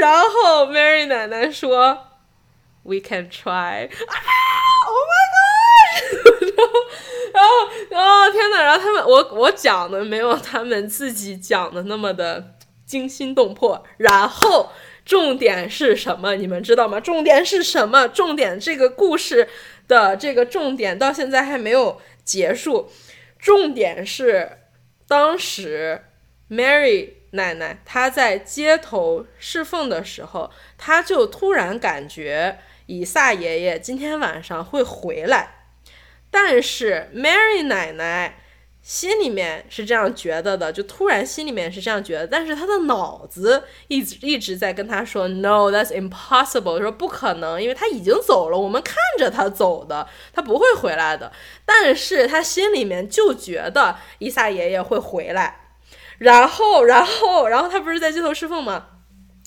[0.00, 2.08] 然后 Mary 奶奶说。”
[2.84, 3.86] We can try.
[3.86, 4.14] 啊
[4.88, 6.50] Oh my god!
[7.90, 12.54] 然后，哦天哪，然后他们我我讲的没有他们自己讲的那么的
[12.86, 14.70] 惊心动魄，然后。
[15.04, 16.36] 重点是什么？
[16.36, 17.00] 你们知道吗？
[17.00, 18.06] 重点是什么？
[18.06, 19.48] 重点这个故事
[19.88, 22.88] 的这个重点到现在还没有结束。
[23.36, 24.58] 重点是
[25.08, 26.04] 当时
[26.48, 35.61] Mary 奶奶她在街头侍奉的时候，她就突然感觉以撒爷爷今天晚上会回来，
[36.32, 38.38] 但是 Mary 奶奶。
[38.84, 51.30] 心里面是这样觉得的，就突然心里面是这样觉得，但是她的脑子一直一直在跟她说，No，that's impossible，说不可能，因为他已经走了，我们看着他走的，他不会回来的。
[51.64, 55.60] 但是他心里面就觉得伊萨爷爷会回来，
[56.18, 58.91] 然后，然后，然后他不是在街头侍奉吗？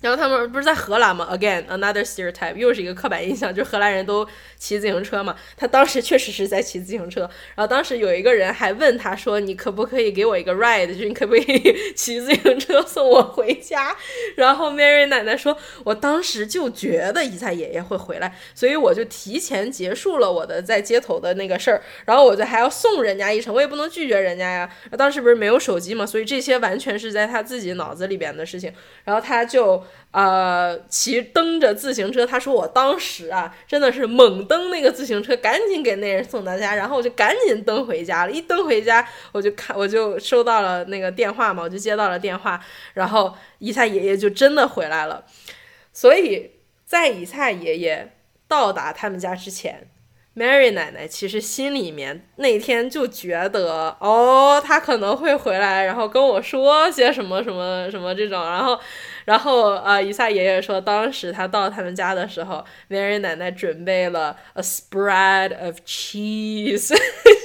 [0.02, 5.36] 然后他们不是在荷兰吗？Again, another stereotype，又是一个刻板印象，就荷兰人都骑自行车嘛。
[5.58, 7.22] 他当时确实是在骑自行车。
[7.56, 10.86] 然后当时有一个人还问他说：“你可不可以给我一个 ride？
[10.86, 13.96] 就是你可不可以骑自行车送我回家？”
[14.38, 21.82] 然后 Mary 奶奶说：“我当时就觉得伊萨爷爷会回来，所以我就提前结束了我的在街头的那个事儿。
[22.06, 24.70] 然后我就还要送人家一程，我也不能拒绝人家呀。
[24.98, 28.72] 当时不是没有手机嘛，所以这些完全是在他自己脑子里边的事情。
[29.06, 29.84] 然后他就。
[30.12, 38.32] 呃，骑蹬着自行车，他说我当时啊，真的是猛蹬那个自行车，赶紧给那人送到家，然后我就赶紧蹬回家了。
[38.32, 42.60] 一蹬回家，我就看，我就收到了那个电话嘛，我就接到了电话，
[42.94, 45.26] 然后伊萨爷爷就真的回来了。
[45.92, 46.52] 所以
[46.86, 48.14] 在伊萨爷爷
[48.48, 49.90] 到达他们家之前。
[50.38, 58.78] Mary 奶奶其实心里面那天就觉得，哦，他可能会回来，然后跟我说些什么什么什么这种，然后，
[59.26, 66.90] 然后呃，伊萨爷爷说，当时他到他们家的时候，Mary 奶奶准备了 a spread of cheese，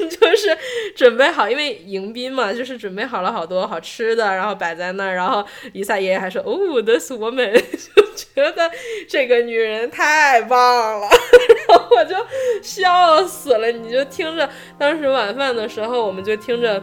[0.08, 0.58] 就是
[0.94, 7.52] 准备好，因为迎宾嘛，就是准备好了好多好吃的，然后摆在那儿，然后伊萨爷爷还说，哦，this woman，
[7.94, 8.70] 就觉得
[9.08, 11.08] 这个女人太棒了，
[11.68, 12.14] 然后我就。
[12.62, 13.72] 笑死了！
[13.72, 16.82] 你就听着，当时晚饭的时候，我们就听着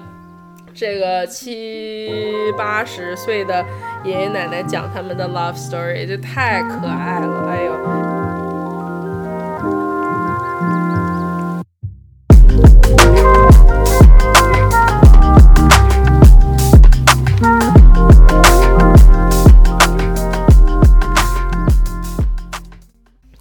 [0.78, 2.08] 这个七
[2.56, 3.66] 八十岁的
[4.04, 7.74] 爷爷奶奶讲他们的 love story，就太可爱了，哎呦。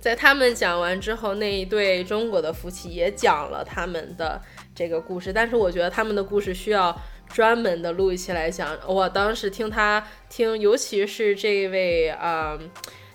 [0.01, 4.41] 在他们讲完之后，那一对中国的夫妻也讲了他们的
[4.72, 5.32] 这个故事。
[5.32, 6.97] 但是我觉得他们的故事需要
[7.28, 8.76] 专门的录一期来讲。
[8.86, 12.58] 我当时听他听，尤其是这位啊，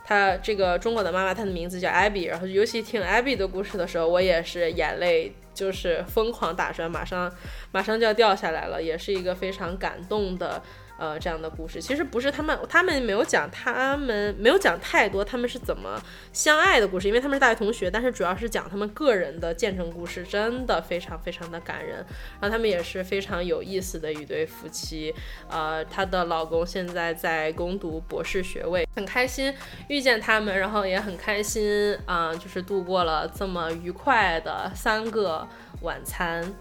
[0.04, 2.26] 他这个中国的妈妈，她的名字叫艾比。
[2.26, 7.32] 然后尤其听艾比的故事的时候，我也是眼泪就是疯狂打转，马上
[7.72, 10.62] 马上就要掉下来了，也是一个非常感动的。
[11.02, 16.00] 呃，这样的故事其实不是他们，他们没有讲，他们没有讲太多他们是怎么
[16.32, 22.06] 相爱的故事，因为他们是大学同学，但是主要是讲他们个人的见证故事，真的非常非常的感人。
[22.40, 25.12] 然后他们也是非常有意思的一对夫妻，
[25.50, 29.52] 呃，她的老公现在在攻读博士学位，很开心
[29.88, 35.48] 遇见他们，然后也很开心啊，就是度过了这么愉快的三个
[35.82, 36.54] 晚餐。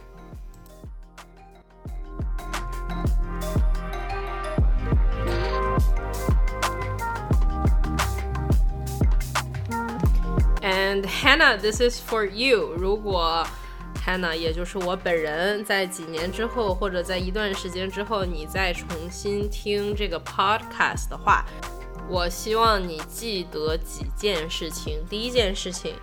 [10.89, 12.73] And Hannah, this is for you.
[12.75, 13.45] 如果
[14.03, 21.45] Hannah，也就是我本人，在几年之后，或者在一段时间之后，你再重新听这个 podcast 的话，
[22.09, 25.05] 我希望你记得几件事情。
[25.07, 25.93] 第一件事情，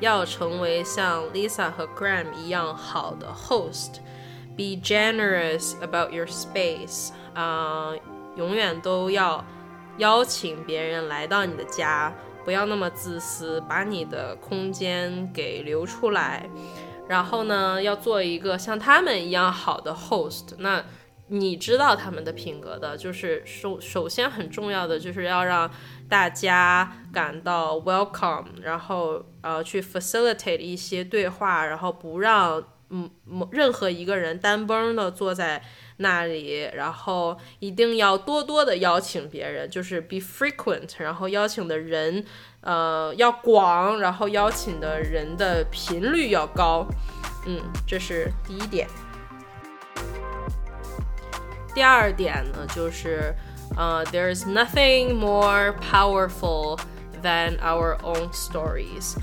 [0.00, 7.10] 要成为像 Lisa 和 Graham 一样好的 host。Be generous about your space.
[7.34, 7.92] 啊，
[8.36, 9.44] 永远都要
[9.98, 12.14] 邀请别人来到你的家。
[12.43, 16.49] 不要那么自私，把你的空间给留出来。
[17.07, 20.55] 然后呢，要做一个像他们一样好的 host。
[20.59, 20.83] 那
[21.27, 25.69] 你知道他们的品格的，就是首首先很重要的就是要让
[26.07, 35.63] 大家感到 welcome，然后呃去 facilitate 一些对话，然后不让嗯某任何一个人单崩的坐在。
[35.97, 42.25] 那里，然后一定要多多的邀请别人，就是 be frequent，然后邀请的人，
[42.61, 46.85] 呃，要广，然后邀请的人的频率要高，
[47.45, 48.87] 嗯，这是第一点。
[51.73, 53.33] 第二点呢，就是，
[53.75, 56.79] 呃，there is nothing more powerful
[57.23, 59.15] than our own stories。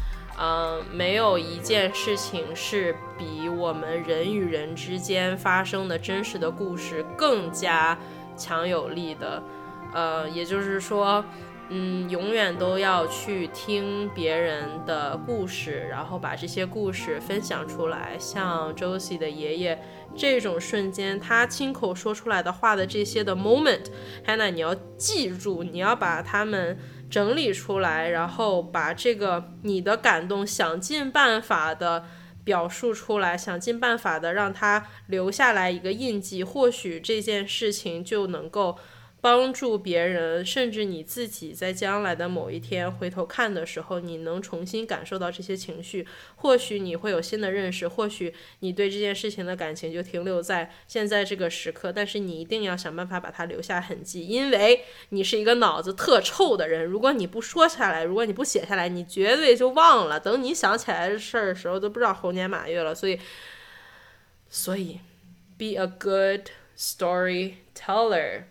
[0.43, 7.99] 嗯，没有一件事情是比我们人与人之间发生的真实的故事更加
[8.39, 9.43] 强有力的。
[9.93, 11.23] 呃，也就是说，
[11.69, 18.17] 嗯，永远都要去听别人的故事，然后把这些故事分享出来。
[18.19, 19.79] 像 jose 的爷爷
[20.17, 26.79] 这种瞬间，他亲口说出来的话的这些的 moment，Hanna，你要记住，你要把他们。
[27.11, 32.05] 整理出来，然后把这个你的感动想尽办法的
[32.45, 38.79] 表述出来，想尽办法的让它留下来一个印记，或许这件事情就能够。
[39.21, 46.07] 帮助别人，甚至你自己在将来的某一天回头看的时候，你能重新感受到这些情绪。
[46.37, 51.93] 或许你会有新的认识，或许你对这件事情的感情就停留在现在这个时刻。
[51.93, 56.87] 但是你一定要想办法把它留下痕迹，因为你是一个脑子特臭的人。
[56.87, 60.19] 如果你不说下来，如果你不写下来，你绝对就忘了。
[60.19, 62.95] 等你想起来的事儿的时候，都不知道猴年马月了。
[62.95, 63.21] 所以，
[64.49, 65.01] 所以
[65.59, 66.49] ，be a good
[66.79, 68.45] storyteller。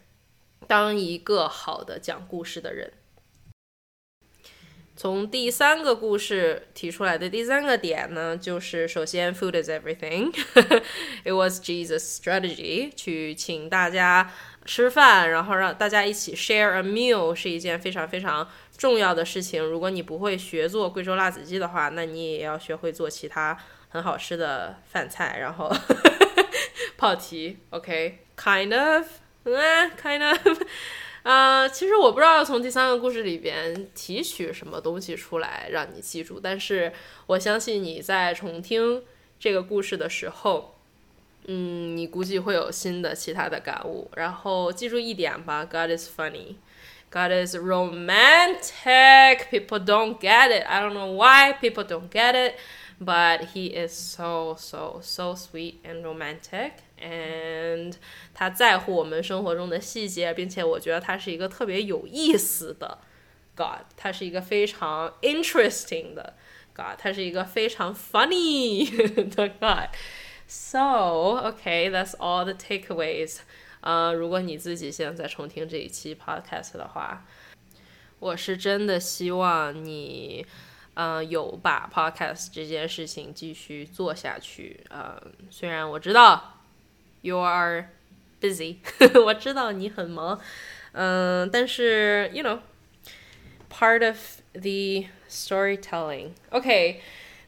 [0.69, 2.93] 当一个好的讲故事的人。
[4.95, 10.31] 从第三个故事提出来的第三个点呢，就是首先，food is everything。
[11.25, 14.31] It was Jesus' strategy 去请大家
[14.63, 18.47] 吃饭，然后让大家一起 share a meal 是一件非常非常
[18.77, 19.63] 重要的事情。
[19.63, 23.57] 如果你不会学做贵州辣子鸡的话，那你也要学会做其他
[23.87, 25.75] 很好吃的饭菜，然后
[26.95, 27.57] 泡题。
[27.71, 29.07] OK，kind of。
[29.48, 30.62] 嗯，kind of，
[31.22, 36.92] 啊，其实我不知道要从第三个故事里边提取什么东西出来让你记住，但是
[37.26, 39.02] 我相信你在重听
[39.38, 40.76] 这个故事的时候，
[41.46, 44.10] 嗯，你估计会有新的其他的感悟。
[44.16, 46.54] 然后记住一点吧，God is funny,
[47.10, 49.50] God is romantic.
[49.50, 50.64] People don't get it.
[50.66, 52.54] I don't know why people don't get it,
[52.98, 56.72] but He is so so so sweet and romantic.
[57.01, 57.95] And
[58.33, 62.99] 他在乎我们生活中的细节，并且我觉得他是一个特别有意思的
[63.55, 66.35] God，他是一个非常 interesting 的
[66.73, 68.89] God，他是一个非常 funny
[69.35, 69.89] 的 God。
[70.47, 73.39] So okay, that's all the takeaways。
[73.81, 77.25] 呃，如果你自己现在在重听这一期 podcast 的话，
[78.19, 80.45] 我是真的希望你，
[80.95, 84.83] 呃，有把 podcast 这件事情继续做下去。
[84.89, 86.58] 呃，虽然我知道。
[87.22, 87.86] You are
[88.40, 88.76] busy，
[89.24, 90.38] 我知道你很忙，
[90.92, 92.58] 嗯，但是 you know
[93.70, 94.16] part of
[94.52, 96.32] the storytelling.
[96.50, 96.96] Okay,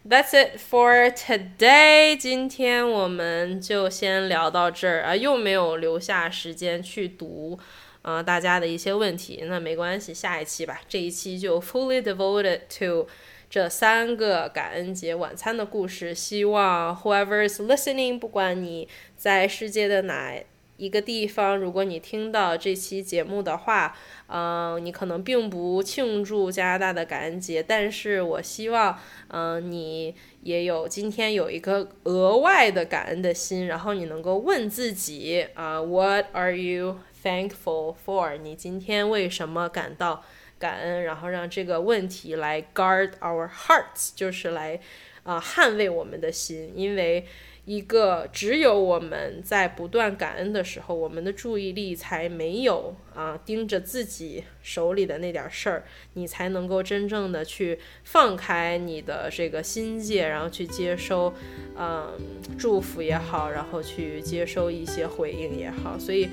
[0.08, 2.16] that's it for today.
[2.16, 7.58] 今天我们就先聊到这儿啊，又没有留下时间去读
[8.02, 10.80] 呃大家的一些问题，那没关系，下一期吧。
[10.88, 13.06] 这一期就 fully devoted to
[13.51, 16.15] 这三个感恩节晚餐的故事。
[16.15, 18.87] 希望 whoever is listening，不管你。
[19.17, 20.41] 在世界的哪
[20.77, 23.95] 一个地方，如果你听到这期节目的话，
[24.27, 28.97] 嗯，你可能并不庆祝加拿大的感恩节，但是我希望，
[29.27, 38.37] 嗯，你也有今天有一个额外的感恩的心，然后你能够问自己，啊，What are you thankful for？
[38.37, 40.23] 你今天为什么感到
[40.61, 41.03] 感恩？
[41.03, 44.79] 然后让这个问题来 guard our hearts，就是来，
[45.23, 47.27] 啊，捍卫我们的心，因为。
[47.63, 55.83] 一个只有我们在不断感恩的时候，我们的注意力才没有啊盯着自己手里的那点事儿，
[56.13, 61.31] 你才能够真正的去放开你的这个心界，然后去接收，
[61.77, 62.09] 嗯，
[62.57, 65.99] 祝福也好，然后去接收一些回应也好。
[65.99, 66.25] 所以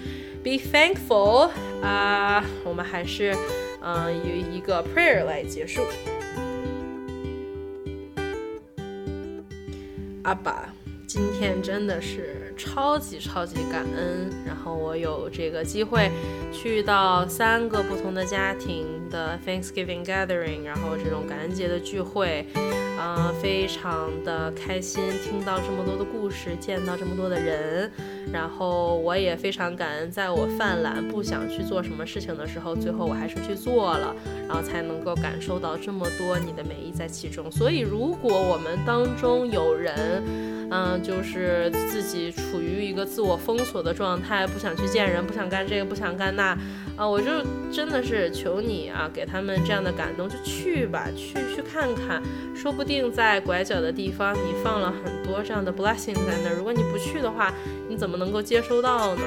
[0.43, 1.51] ，be thankful
[1.83, 3.37] 啊，我们还是
[3.83, 5.83] 嗯以一个 prayer 来结束。
[10.25, 10.73] 阿爸。
[11.09, 16.11] 今天真的是超级超级感恩，然后我有这个机会
[16.53, 22.45] 去到三个不同的家庭的 Thanksgiving gathering，然后这种感恩节的聚会，
[22.99, 27.91] 啊，非常的开心，听到这么多的故事，见到这么多的人。
[28.31, 34.15] 然后我也非常感恩，在我犯懒不想去做什么事情的时候，最后我还是去做了，
[34.47, 37.51] 然后才能够感受到这么多你的美意在其中。
[37.51, 40.23] 所以，如果我们当中有人，
[40.71, 46.57] 嗯，就是自己处于一个自我封锁的状态，不想去见人，不想干这个，不想干那，
[46.97, 47.27] 啊，我就
[47.73, 52.23] 真的是求你啊，给他们这样的感动，就去吧，去去看看，
[52.55, 56.55] 说不定在拐角的地方，你放了很多这样的 blessing 在那儿。
[56.57, 57.53] 如果你不去的话，
[57.89, 59.23] 你怎么能够接收到呢？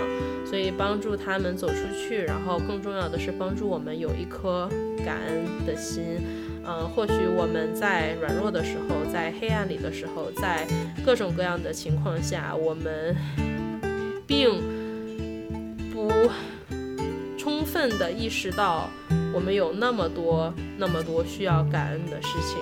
[0.46, 4.70] 所以帮助他们走出去，然后更重要的是帮助我们有一颗
[5.04, 6.20] 感恩的心。
[6.66, 10.68] 嗯，或许我们在软弱的时候，在黑暗里的时候，在
[11.04, 13.16] 各种各样的情况下，我们
[14.28, 14.62] 并
[15.92, 16.12] 不
[17.38, 18.90] 充分的意识到
[19.34, 22.58] 我们有那么多、那么多需要感恩的事情。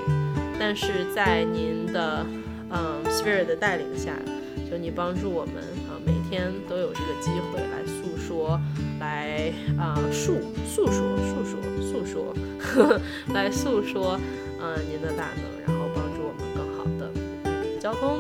[0.58, 2.26] 但是在您的
[2.70, 4.14] 嗯 Spirit 的带领下，
[4.70, 5.56] 就你帮助我们
[5.90, 8.62] 啊，每天都有这个机会来诉说，
[9.00, 12.36] 来啊述诉说诉说诉说，
[13.34, 14.20] 来诉说
[14.62, 17.12] 嗯您的大能，然后帮助我们更好的
[17.80, 18.20] 交通。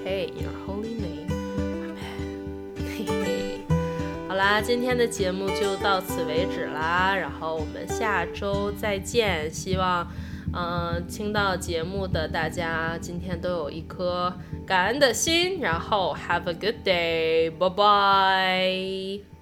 [0.00, 1.28] OK，Your Holy Name，。
[2.78, 3.60] 嘿嘿，
[4.28, 10.06] 好啦，今天的节目就到此为止啦，然后我们下周再见，希望。
[10.54, 14.32] 嗯，听到节目的大家今天都有一颗
[14.66, 19.41] 感恩的心，然后 Have a good day，bye bye。